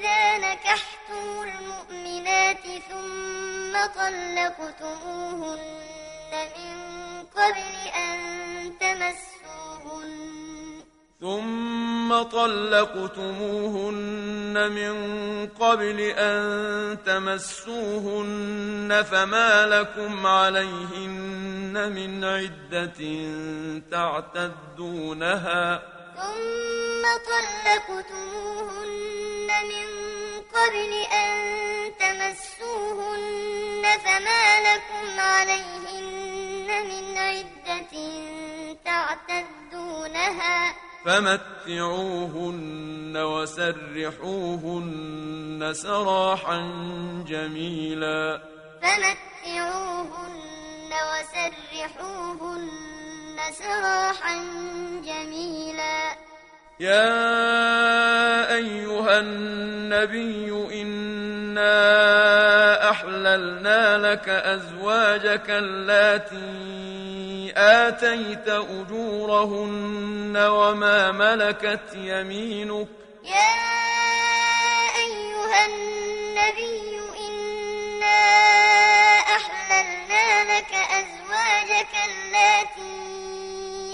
إذا 0.04 0.38
نكحتم 0.38 1.26
المؤمنات 1.44 2.64
ثم 2.90 3.74
طلقتموهن 3.96 5.60
من 6.56 6.76
قبل 7.36 7.76
أن 7.96 8.18
تمسوهن. 8.80 10.12
ثم 11.22 12.10
طلقتموهن 12.24 13.52
من 14.72 14.96
قبل 15.48 16.00
أن 16.00 16.44
تمسوهن 17.06 19.04
فما 19.12 19.66
لكم 19.66 20.28
عليهن 20.28 21.92
من 21.96 22.24
عدة 22.24 23.00
تعتدونها. 23.92 25.82
ثم 26.16 27.04
طلقتموهن 27.32 29.13
من 29.72 29.88
قبل 30.56 30.92
أن 31.14 31.30
تمسوهن 32.00 33.84
فما 34.06 34.46
لكم 34.68 35.06
عليهن 35.20 36.68
من 36.90 37.06
عدة 37.18 37.94
تعتدونها 38.86 40.58
فمتعوهن 41.06 42.34
وسرحوهن 43.18 44.74
سراحا 45.74 46.60
جميلا. 47.28 48.42
فمتعوهن 48.82 50.34
وسرحوهن 51.12 52.74
سراحا 53.60 54.36
جميلا. 55.06 56.33
يا 56.80 58.56
أيها 58.56 59.20
النبي 59.20 60.82
إنا 60.82 61.70
أحللنا 62.90 63.98
لك 63.98 64.30
أزواجك 64.30 65.50
اللاتي 65.50 66.74
آتيت 67.58 68.48
أجورهن 68.50 70.38
وما 70.38 71.12
ملكت 71.12 71.94
يمينك. 71.96 72.88
يا 73.24 73.54
أيها 75.04 75.66
النبي 75.66 77.00
إنا 77.28 78.22
أحللنا 79.20 80.44
لك 80.58 80.74
أزواجك 80.74 81.94
اللاتي 82.10 82.94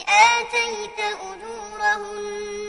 آتيت 0.09 0.99
أجورهن 1.21 2.68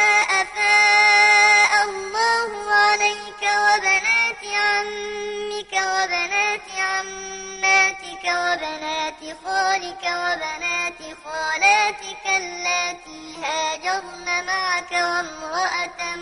معك 14.91 15.23
وامرأة 15.41 16.15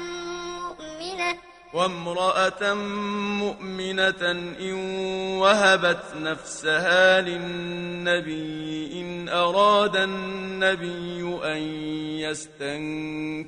مؤمنة. 0.60 1.38
وامرأة 1.73 2.73
مؤمنة 3.43 4.32
إن 4.60 4.73
وهبت 5.38 6.03
نفسها 6.15 7.21
للنبي 7.21 9.01
إن 9.01 9.29
أراد 9.29 9.95
النبي 9.95 11.39
أن 11.43 11.62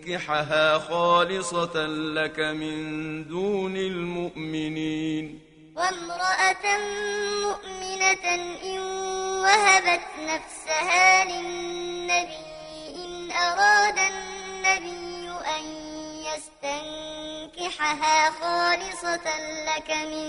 يستنكحها 0.02 0.78
خالصة 0.80 1.86
لك 1.88 2.40
من 2.40 3.28
دون 3.28 3.78
المؤمنين. 3.78 5.40
وامرأة 5.76 6.78
مؤمنة 7.46 8.36
إن 8.64 8.80
وهبت 9.42 10.02
نفسها 10.20 11.26
للنبي 11.26 12.52
إن 12.96 13.32
أراد 13.32 13.98
النبي 13.98 15.11
يستنكحها 16.42 18.32
خالصة 18.32 19.28
لك 19.68 19.90
من 19.90 20.28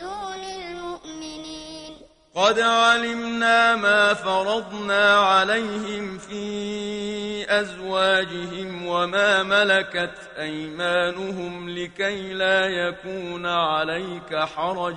دون 0.00 0.44
المؤمنين. 0.44 1.96
قد 2.34 2.60
علمنا 2.60 3.76
ما 3.76 4.14
فرضنا 4.14 5.18
عليهم 5.18 6.18
في 6.18 7.60
أزواجهم 7.60 8.86
وما 8.86 9.42
ملكت 9.42 10.18
أيمانهم 10.38 11.70
لكي 11.70 12.32
لا 12.32 12.66
يكون 12.66 13.46
عليك 13.46 14.36
حرج. 14.36 14.96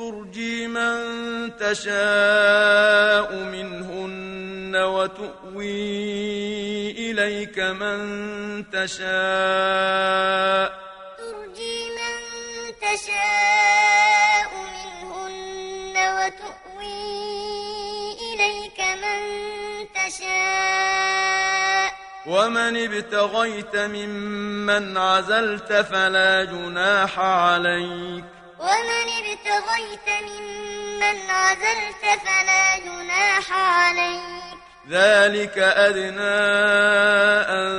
ترجي 0.00 0.66
من 0.66 1.56
تشاء 1.56 3.34
منهن 3.34 4.76
وتؤوي 4.76 5.90
إليك 6.90 7.58
من 7.58 8.00
تشاء. 8.70 10.72
ترجي 11.18 11.90
من 11.98 12.16
تشاء 12.80 14.50
منهن 14.72 15.94
وتؤوي 16.16 17.02
إليك 18.32 18.80
من 18.80 19.20
تشاء. 19.94 21.90
ومن 22.26 22.84
ابتغيت 22.84 23.76
ممن 23.76 24.96
عزلت 24.96 25.72
فلا 25.72 26.44
جناح 26.44 27.18
عليك. 27.18 28.24
ومن 28.60 29.06
ابتغيت 29.30 30.08
ممن 30.22 31.30
عزلت 31.30 32.04
فلا 32.24 32.78
جناح 32.78 33.52
عليك. 33.52 34.20
ذلك 34.90 35.58
أدنى 35.58 36.40
أن 37.58 37.70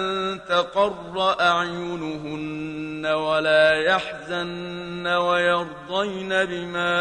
تقر 0.50 1.36
أعينهن 1.42 3.06
ولا 3.06 3.82
يحزن 3.84 5.08
ويرضين 5.08 6.30
بما 6.30 6.98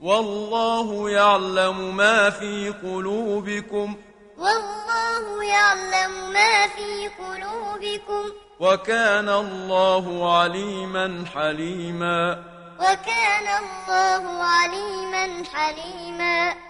والله 0.00 1.10
يعلم 1.10 1.96
ما 1.96 2.30
في 2.30 2.74
قلوبكم. 2.82 3.96
والله 4.38 5.44
يعلم 5.44 6.32
ما 6.32 6.66
في 6.66 7.08
قلوبكم. 7.08 8.30
وكان 8.60 9.28
الله 9.28 10.38
عليما 10.38 11.24
حليما. 11.34 12.44
وكان 12.80 13.64
الله 13.64 14.42
عليما 14.42 15.44
حليما. 15.54 16.69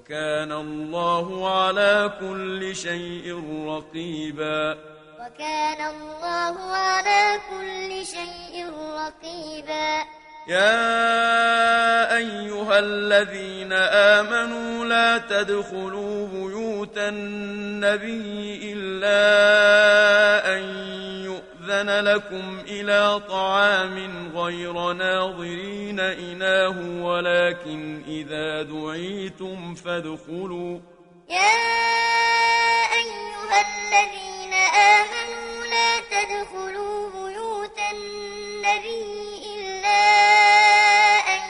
وكان 0.00 0.52
الله 0.52 1.50
على 1.60 2.12
كل 2.20 2.76
شيء 2.76 3.42
رقيبا. 3.66 4.72
وكان 5.20 5.80
الله 5.94 6.56
على 6.72 7.38
كل 7.50 8.06
شيء 8.06 8.66
رقيبا. 8.96 10.04
يا 10.48 12.16
أيها 12.16 12.78
الذين 12.78 13.72
آمنوا 14.16 14.84
لا 14.84 15.18
تدخلوا 15.18 16.26
بيوت 16.26 16.98
النبي 16.98 18.72
إلا 18.72 19.20
يؤذن 21.80 22.04
لكم 22.04 22.58
إلى 22.68 23.20
طعام 23.28 24.32
غير 24.36 24.92
ناظرين 24.92 26.00
إناه 26.00 27.04
ولكن 27.04 28.02
إذا 28.08 28.62
دعيتم 28.62 29.74
فادخلوا. 29.74 30.80
يا 31.28 31.56
أيها 33.00 33.58
الذين 33.68 34.52
آمنوا 34.94 35.66
لا 35.72 35.90
تدخلوا 36.12 37.10
بيوت 37.10 37.78
النبي 37.92 39.40
إلا 39.54 40.02
أن 41.34 41.42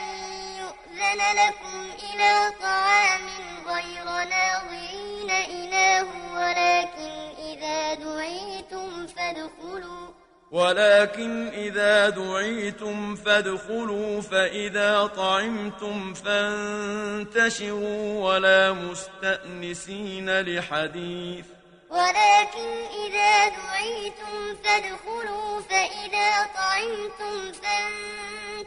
يؤذن 0.60 1.20
لكم 1.42 1.78
إلى 2.06 2.52
طعام 2.62 3.26
غير 3.66 4.06
ناظرين 4.06 5.30
إناه 5.30 6.06
ولكن 6.34 7.12
إذا 7.50 7.94
دعيتم 7.94 9.06
فادخلوا. 9.06 10.19
ولكن 10.50 11.48
إذا 11.48 12.08
دعيتم 12.08 13.16
فادخلوا 13.16 14.20
فإذا 14.20 15.06
طعمتم 15.06 16.14
فانتشروا 16.14 18.04
ولا 18.24 18.72
مستأنسين 18.72 20.40
لحديث. 20.40 21.44
ولكن 21.90 22.68
إذا 23.06 23.48
دعيتم 23.48 24.54
فادخلوا 24.64 25.60
فإذا 25.60 26.30
طعمتم 26.54 27.52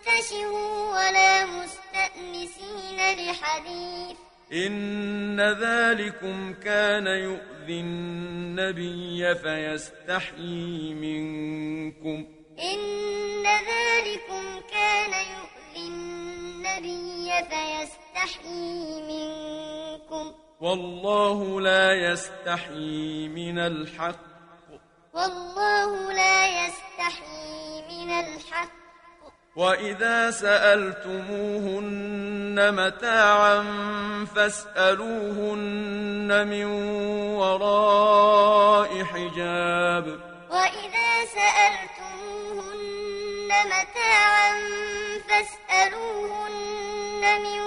فانتشروا 0.06 0.74
ولا 0.92 1.46
مستأنسين 1.46 3.00
لحديث. 3.20 4.18
إن 4.52 5.42
ذلكم 5.42 6.54
كان 6.54 7.08
يؤذي 7.08 7.80
النبي 7.80 9.36
فيستحيي 9.36 10.94
منكم. 10.94 12.26
إن 12.60 13.44
ذلكم 13.44 14.62
كان 14.72 15.12
يؤذي 15.12 15.88
النبي 15.88 17.32
فيستحيي 17.50 19.02
منكم. 19.02 20.34
والله 20.62 21.62
لا 21.62 22.12
يستحيي 22.12 23.28
من 23.28 23.60
الحق. 23.60 24.34
والله 25.14 26.14
لا 26.14 26.66
يستحيي 26.66 27.82
من 27.90 28.10
الحق. 28.10 28.83
وإذا 29.56 30.32
سألتموهن 30.32 31.94
متاعا 32.74 33.64
فاسألوهن 34.36 36.48
من 36.48 36.66
وراء 37.36 39.04
حجاب 39.04 40.20
وإذا 40.50 41.26
سألتموهن 41.38 43.50
متاعا 43.66 44.54
فاسألوهن 45.30 47.22
من 47.42 47.60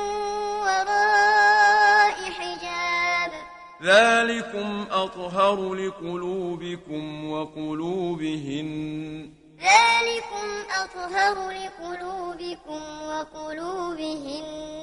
وراء 0.61 2.16
حجاب 2.30 3.30
ذلكم 3.82 4.87
أطهر 4.91 5.74
لقلوبكم 5.74 7.30
وقلوبهن 7.30 9.30
ذلكم 9.61 10.49
أطهر 10.83 11.51
لقلوبكم 11.51 12.83
وقلوبهن 13.03 14.77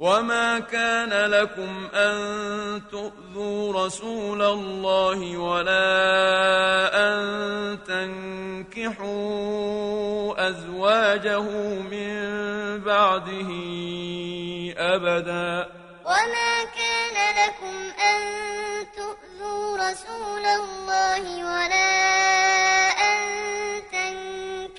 وما 0.00 0.58
كان 0.58 1.30
لكم 1.30 1.88
أن 1.94 2.82
تؤذوا 2.90 3.86
رسول 3.86 4.42
الله 4.42 5.36
ولا 5.38 5.88
أن 6.94 7.78
تنكحوا 8.76 9.08
أزواجه 10.48 11.40
من 11.90 12.16
بعده 12.80 13.50
أبدا. 14.76 15.68
وما 16.04 16.64
كان 16.76 17.16
لكم 17.40 17.76
أن 18.00 18.20
تؤذوا 18.96 19.76
رسول 19.90 20.44
الله 20.44 21.22
ولا 21.44 21.92
أن 22.90 23.75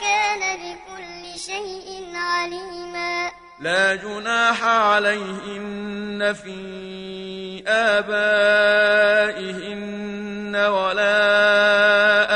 كان 0.00 0.56
بكل 0.56 1.38
شيء 1.38 2.12
عليما. 2.14 3.30
لا 3.60 3.94
جناح 3.94 4.64
عليهن 4.64 6.34
في 6.42 7.62
آبائهن 7.66 8.96
ولا 10.56 12.35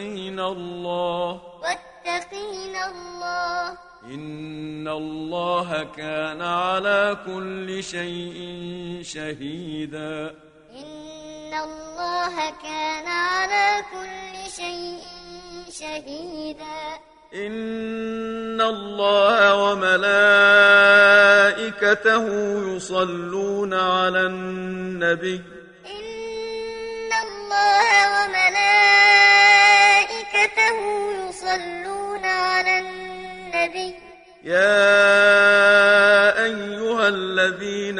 واتقين 0.00 0.40
الله. 0.40 1.40
واتقين 1.62 2.76
الله. 2.76 3.76
إن 4.04 4.88
الله 4.88 5.84
كان 5.96 6.42
على 6.42 7.16
كل 7.26 7.82
شيء 7.84 8.38
شهيدا. 9.04 10.34
إن 10.72 11.52
الله 11.52 12.34
كان 12.64 13.06
على 13.06 13.84
كل 13.92 14.50
شيء 14.50 15.04
شهيدا. 15.68 16.98
إن 17.34 18.60
الله 18.60 19.54
وملائكته 19.64 20.16
يصلون 22.76 23.74
على 23.74 24.20
النبي. 24.26 25.40
إن 25.86 27.12
الله 27.12 27.88
وملائكته 28.14 29.19
يصلون 31.28 32.24
على 32.24 32.78
النبي. 32.78 33.94
يا 34.44 34.84
أيها 36.44 37.08
الذين 37.08 37.98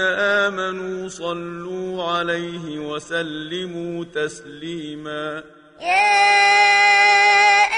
آمنوا 0.48 1.08
صلوا 1.08 2.12
عليه 2.12 2.78
وسلموا 2.78 4.04
تسليما. 4.04 5.42
يا 5.80 6.20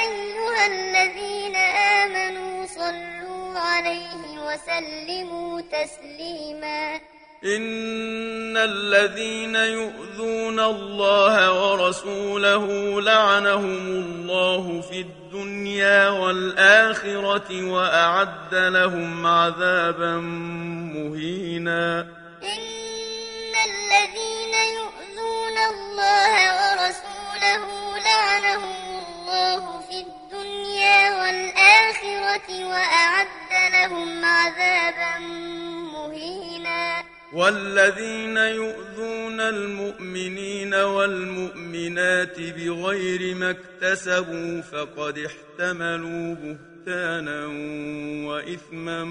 أيها 0.05 0.67
الذين 0.67 1.57
آمنوا 2.01 2.67
صلوا 2.67 3.59
عليه 3.59 4.23
وسلموا 4.47 5.61
تسليما. 5.61 7.01
إن 7.45 8.57
الذين 8.57 9.55
يؤذون 9.55 10.61
الله 10.61 11.63
ورسوله 11.63 13.01
لعنهم 13.01 13.87
الله 13.87 14.81
في 14.81 15.01
الدنيا 15.01 16.09
والآخرة 16.09 17.65
وأعد 17.65 18.55
لهم 18.55 19.27
عذابا 19.27 20.17
مهينا 20.95 22.01
إن 22.43 23.53
الذين 23.71 24.55
يؤذون 24.79 25.57
الله 25.71 26.35
ورسوله 26.59 27.65
لعنهم 27.99 29.03
الله 29.03 29.81
في 29.81 30.07
الدنيا 30.07 31.23
والآخرة 31.23 32.65
وأعد 32.65 33.73
لهم 33.73 34.25
عذابا 34.25 35.19
مهينا 35.19 35.42
والذين 37.33 38.37
يؤذون 38.37 39.41
المؤمنين 39.41 40.75
والمؤمنات 40.75 42.41
بغير 42.41 43.35
ما 43.35 43.51
اكتسبوا 43.51 44.61
فقد 44.61 45.19
احتملوا 45.19 46.35
بهتانا 46.35 47.47
وإثما 48.29 49.05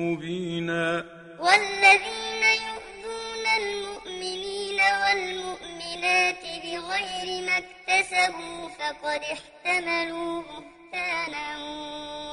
مبينا. 0.00 1.04
والذين 1.38 2.42
يؤذون 2.66 3.46
المؤمنين 3.62 4.80
والمؤمنات 5.02 6.42
بغير 6.64 7.28
ما 7.46 7.58
اكتسبوا 7.58 8.68
فقد 8.78 9.20
احتملوا 9.36 10.42
بهتانا 10.42 11.48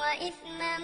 وإثما 0.01 0.77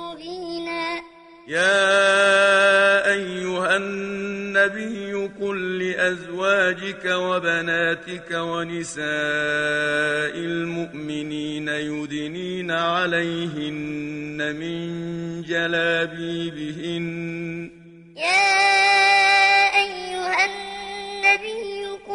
مبينا. 0.00 1.19
يا 1.50 3.10
أيها 3.10 3.76
النبي 3.76 5.30
قل 5.40 5.78
لأزواجك 5.78 7.04
وبناتك 7.04 8.30
ونساء 8.30 9.04
المؤمنين 10.36 11.68
يدنين 11.68 12.70
عليهن 12.70 14.56
من 14.60 14.86
جلابيبهن. 15.42 17.06
يا 18.16 18.50
أيها 19.84 20.44
النبي 20.46 21.69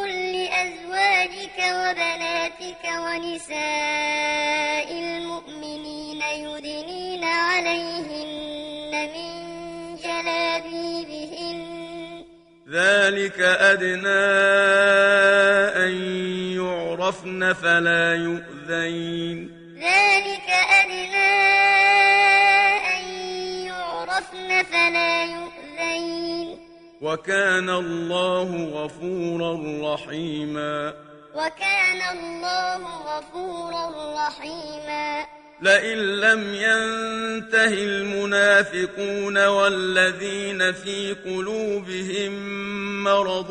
قل 0.05 0.33
لأزواجك 0.33 1.57
وبناتك 1.57 2.83
ونساء 3.05 4.91
المؤمنين 4.91 6.21
يدنين 6.21 7.23
عليهن 7.23 8.91
من 9.13 9.31
جلابيبهن. 9.95 11.59
ذلك 12.69 13.39
أدنى 13.41 14.25
أن 15.85 15.93
يعرفن 16.61 17.53
فلا 17.53 18.15
يؤذين. 18.15 19.37
ذلك 19.75 20.49
أدنى 20.81 21.33
أن 22.95 23.03
يعرفن 23.65 24.63
فلا 24.63 25.23
يؤذين. 25.23 26.64
وكان 27.05 27.69
الله 27.69 28.49
غفورا 28.73 29.53
رحيما. 29.93 30.93
وكان 31.35 32.17
الله 32.17 32.81
غفورا 33.17 33.85
رحيما. 34.27 35.25
لئن 35.61 35.97
لم 35.97 36.53
ينته 36.53 37.73
المنافقون 37.73 39.45
والذين 39.47 40.71
في 40.71 41.15
قلوبهم 41.25 42.33
مرض 43.05 43.49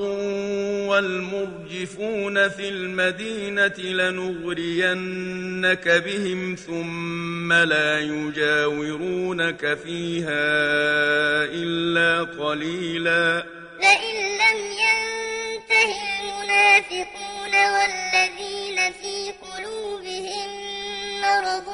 والمرجفون 0.89 2.49
في 2.49 2.69
المدينة 2.69 3.79
لنغرينك 3.79 5.89
بهم 5.89 6.57
ثم 6.67 7.53
لا 7.53 8.01
يجاورونك 8.01 9.79
فيها 9.85 10.45
إلا 11.45 12.23
قليلا. 12.23 13.45
لئن 13.81 14.17
لم 14.43 14.59
ينته 14.85 15.91
المنافقون 16.21 17.55
والذين 17.75 18.79
في 19.01 19.17
قلوبهم 19.47 20.51
مرض 21.23 21.69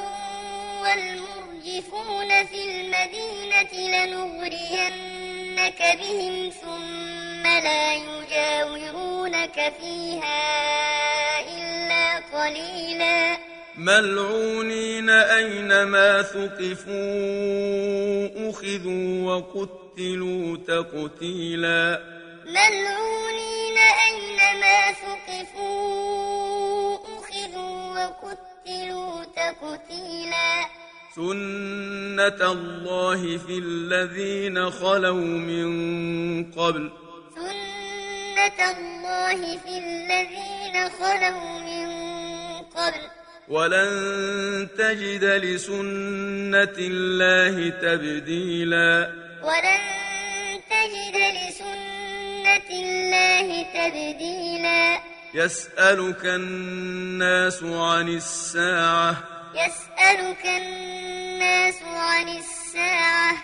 والمرجفون 0.83 2.31
في 2.51 2.61
المدينة 2.71 3.73
لنغرينك 3.95 5.81
بهم 6.01 6.35
ثم 6.63 7.00
لا 7.43 7.95
يجاورونك 7.95 9.73
فيها 9.81 10.41
إلا 11.41 12.17
قليلا. 12.17 13.39
ملعونين 13.77 15.11
أينما 15.11 16.23
ثقفوا 16.23 16.91
أخذوا 18.51 19.25
وقتلوا 19.25 20.57
تقتيلا. 20.57 22.03
ملعونين 22.47 23.79
أينما 23.79 24.93
ثقفوا 24.93 26.99
أخذوا 27.19 27.95
وقتلوا 27.95 29.25
تقتيلا. 29.25 30.67
سنة 31.17 32.53
الله 32.53 33.39
في 33.39 33.59
الذين 33.59 34.71
خلوا 34.71 35.21
من 35.21 35.71
قبل. 36.53 36.91
سنة 38.41 38.71
الله 38.71 39.59
في 39.59 39.79
الذين 39.79 40.89
خلوا 40.89 41.61
من 41.61 41.89
قبل. 42.63 43.01
ولن 43.49 44.69
تجد 44.79 45.25
لسنة 45.25 46.77
الله 46.79 47.71
تبديلا. 47.71 49.13
ولن 49.43 49.81
تجد 50.71 51.17
لسنة 51.17 52.71
الله 52.71 53.63
تبديلا. 53.63 55.01
يسألك 55.35 56.25
الناس 56.25 57.63
عن 57.63 58.09
الساعة. 58.09 59.17
يسألك 59.55 60.47
الناس 60.47 61.83
عن 61.83 62.29
الساعة. 62.29 63.37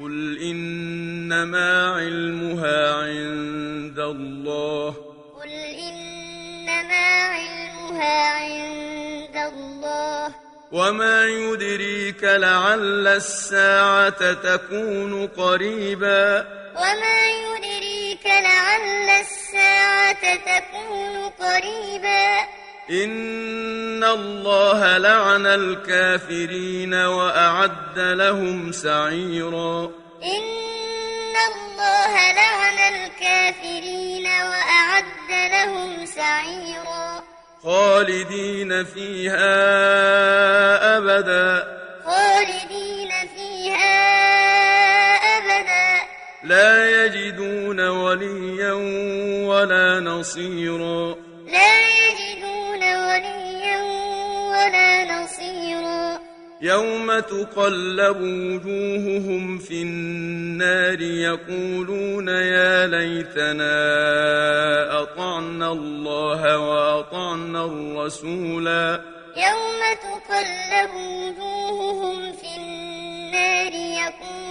قل 0.00 0.38
إنما 0.42 1.88
علمها 1.88 2.94
عند 2.94 3.98
الله 3.98 4.94
قل 5.40 5.50
إنما 5.88 7.06
علمها 7.22 8.30
عند 8.30 9.36
الله 9.52 10.34
وما 10.72 11.26
يدريك 11.26 12.24
لعل 12.24 13.06
الساعة 13.08 14.32
تكون 14.32 15.26
قريبا 15.26 16.46
وما 16.76 17.20
يدريك 17.28 18.26
لعل 18.26 19.08
الساعة 19.20 20.34
تكون 20.36 21.28
قريبا 21.28 22.61
إن 22.92 24.04
الله 24.04 24.98
لعن 24.98 25.46
الكافرين 25.46 26.94
وأعد 26.94 27.98
لهم 27.98 28.72
سعيرا 28.72 29.84
إن 30.22 31.34
الله 31.52 32.32
لعن 32.32 32.94
الكافرين 32.94 34.26
وأعد 34.26 35.30
لهم 35.52 36.06
سعيرا 36.06 37.22
خالدين 37.62 38.84
فيها 38.84 39.46
أبدا 40.96 41.64
خالدين 42.04 43.10
فيها 43.36 44.02
أبدا 45.38 46.02
لا 46.44 47.04
يجدون 47.04 47.88
وليا 47.88 48.72
ولا 49.48 50.00
نصيرا 50.00 51.16
لا 51.46 51.91
يوم 56.62 57.20
تقلب 57.20 58.16
وجوههم 58.20 59.58
في 59.58 59.82
النار 59.82 61.00
يقولون 61.00 62.28
يا 62.28 62.86
ليتنا 62.86 63.72
أطعنا 65.02 65.72
الله 65.72 66.58
وأطعنا 66.58 67.64
الرسولا 67.64 69.00
يوم 69.36 69.80
تقلب 70.02 70.94
وجوههم 70.94 72.32
في 72.32 72.56
النار 72.56 73.72
يقولون 73.72 74.41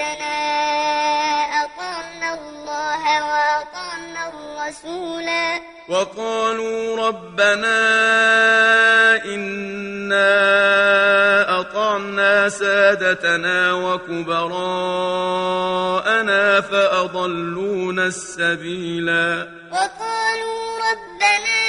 ليتنا 0.00 1.64
أطعنا 1.64 2.28
الله 2.34 3.02
وأطعنا 3.24 4.22
الرسولا. 4.32 5.60
وقالوا 5.88 7.06
ربنا 7.08 7.78
إنا 9.24 10.30
أطعنا 11.60 12.48
سادتنا 12.48 13.72
وكبراءنا 13.72 14.60
فأضلونا 16.60 18.06
السبيلا. 18.06 19.48
وقالوا 19.72 20.78
ربنا 20.90 21.60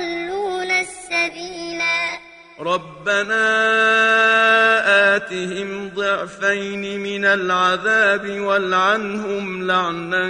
فأضلونا 0.00 0.80
السبيلا. 0.80 2.18
ربنا 2.60 3.46
آتهم 5.16 5.90
ضعفين 5.94 7.00
من 7.00 7.24
العذاب 7.24 8.40
والعنهم 8.40 9.66
لعنا 9.66 10.26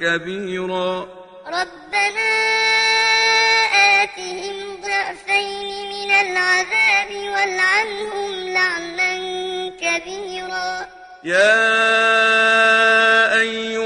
كبيرا. 0.00 1.08
ربنا 1.46 2.30
آتهم 4.02 4.56
ضعفين 4.82 5.68
من 5.88 6.10
العذاب 6.10 7.10
والعنهم 7.34 8.30
لعنا 8.54 9.12
كبيرا. 9.82 10.86
يا 11.24 11.76
أيها 13.40 13.85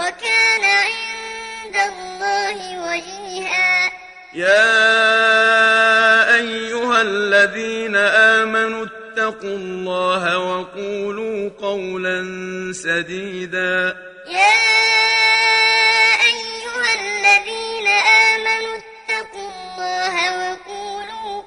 وكان 0.00 0.64
عند 0.64 1.76
الله 1.76 2.58
وجيها. 2.86 3.92
يا 4.34 4.74
أيها 6.34 7.02
الذين 7.02 7.96
آمنوا 7.96 8.86
اتقوا 8.86 9.56
الله 9.56 10.38
وقولوا 10.38 11.50
قولا 11.60 12.18
سديدا. 12.72 13.96
يا 14.28 14.60
أيها 16.30 16.90
الذين 17.00 17.88
آمنوا 18.32 18.76
اتقوا 18.80 19.50
الله 19.50 20.14
وقولوا 20.40 21.42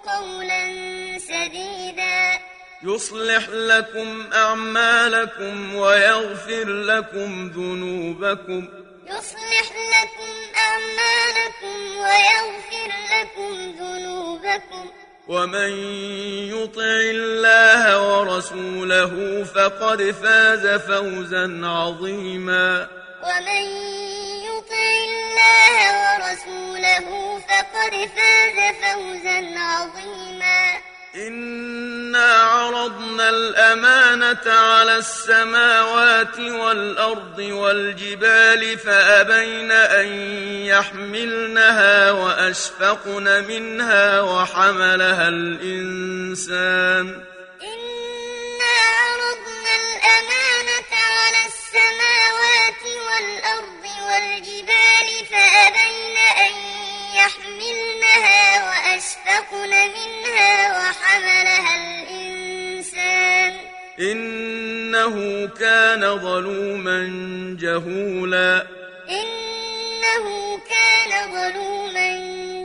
يصلح 2.85 3.49
لكم 3.49 4.29
أعمالكم 4.33 5.75
ويغفر 5.75 6.63
لكم 6.63 7.51
ذنوبكم. 7.55 8.67
يصلح 9.07 9.67
لكم 9.95 10.31
أعمالكم 10.57 11.97
ويغفر 11.97 12.91
لكم 13.13 13.53
ذنوبكم. 13.79 14.89
ومن 15.27 15.71
يطع 16.49 16.99
الله 17.15 17.83
ورسوله 18.09 19.43
فقد 19.43 20.11
فاز 20.11 20.67
فوزا 20.67 21.61
عظيما. 21.63 22.87
ومن 23.23 23.63
يطع 24.49 24.83
الله 25.07 25.75
ورسوله 26.03 27.39
فقد 27.39 27.93
فاز 28.15 28.57
فوزا 28.81 29.39
عظيما. 29.59 30.42
إنا 31.15 32.33
عرضنا 32.33 33.29
الأمانة 33.29 34.51
على 34.51 34.97
السماوات 34.97 36.39
والأرض 36.39 37.39
والجبال 37.39 38.77
فأبين 38.79 39.71
أن 39.71 40.07
يحملنها 40.65 42.11
وأشفقن 42.11 43.43
منها 43.43 44.21
وحملها 44.21 45.27
الإنسان 45.27 47.05
إنا 47.63 48.75
عرضنا 48.99 49.73
الأمانة 49.83 50.91
على 50.91 51.41
السماوات 51.45 52.83
والأرض 53.07 53.85
والجبال 54.09 55.25
فأبين 55.31 56.17
أن 56.17 56.72
يحملنها 57.15 58.63
وأشفقن 58.67 59.69
منها 59.69 60.53
وحملها 60.77 61.75
الإنسان. 61.75 63.53
إنه 63.99 65.47
كان 65.59 66.17
ظلوما 66.19 66.99
جهولا. 67.61 68.67
إنه 69.09 70.25
كان 70.69 71.11
ظلوما 71.31 72.09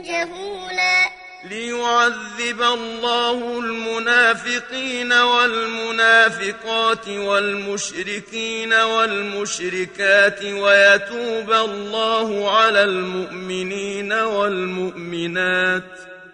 جهولا. 0.05 0.78
ليعذب 1.49 2.61
الله 2.61 3.59
المنافقين 3.59 5.13
والمنافقات 5.13 7.07
والمشركين 7.07 8.73
والمشركات 8.73 10.43
ويتوب 10.43 11.51
الله 11.51 12.51
على 12.57 12.83
المؤمنين 12.83 14.13
والمؤمنات. 14.13 15.83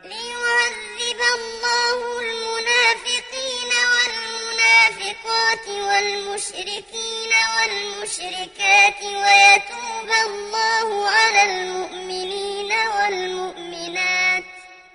ليعذب 0.04 1.22
الله 1.38 1.98
المنافقين 2.20 3.72
والمنافقات 3.92 5.68
والمشركين 5.68 7.32
والمشركات 7.56 9.02
ويتوب 9.04 10.10
الله 10.28 11.10
على 11.10 11.42
المؤمنين 11.52 12.72
والمؤمنات. 12.98 14.35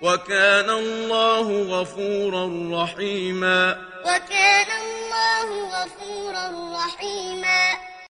وكان 0.01 0.69
الله 0.69 1.61
غفورا 1.61 2.45
رحيما. 2.83 3.77
وكان 4.01 4.67
الله 4.81 5.83
غفورا 5.83 6.75
رحيما. 6.85 7.91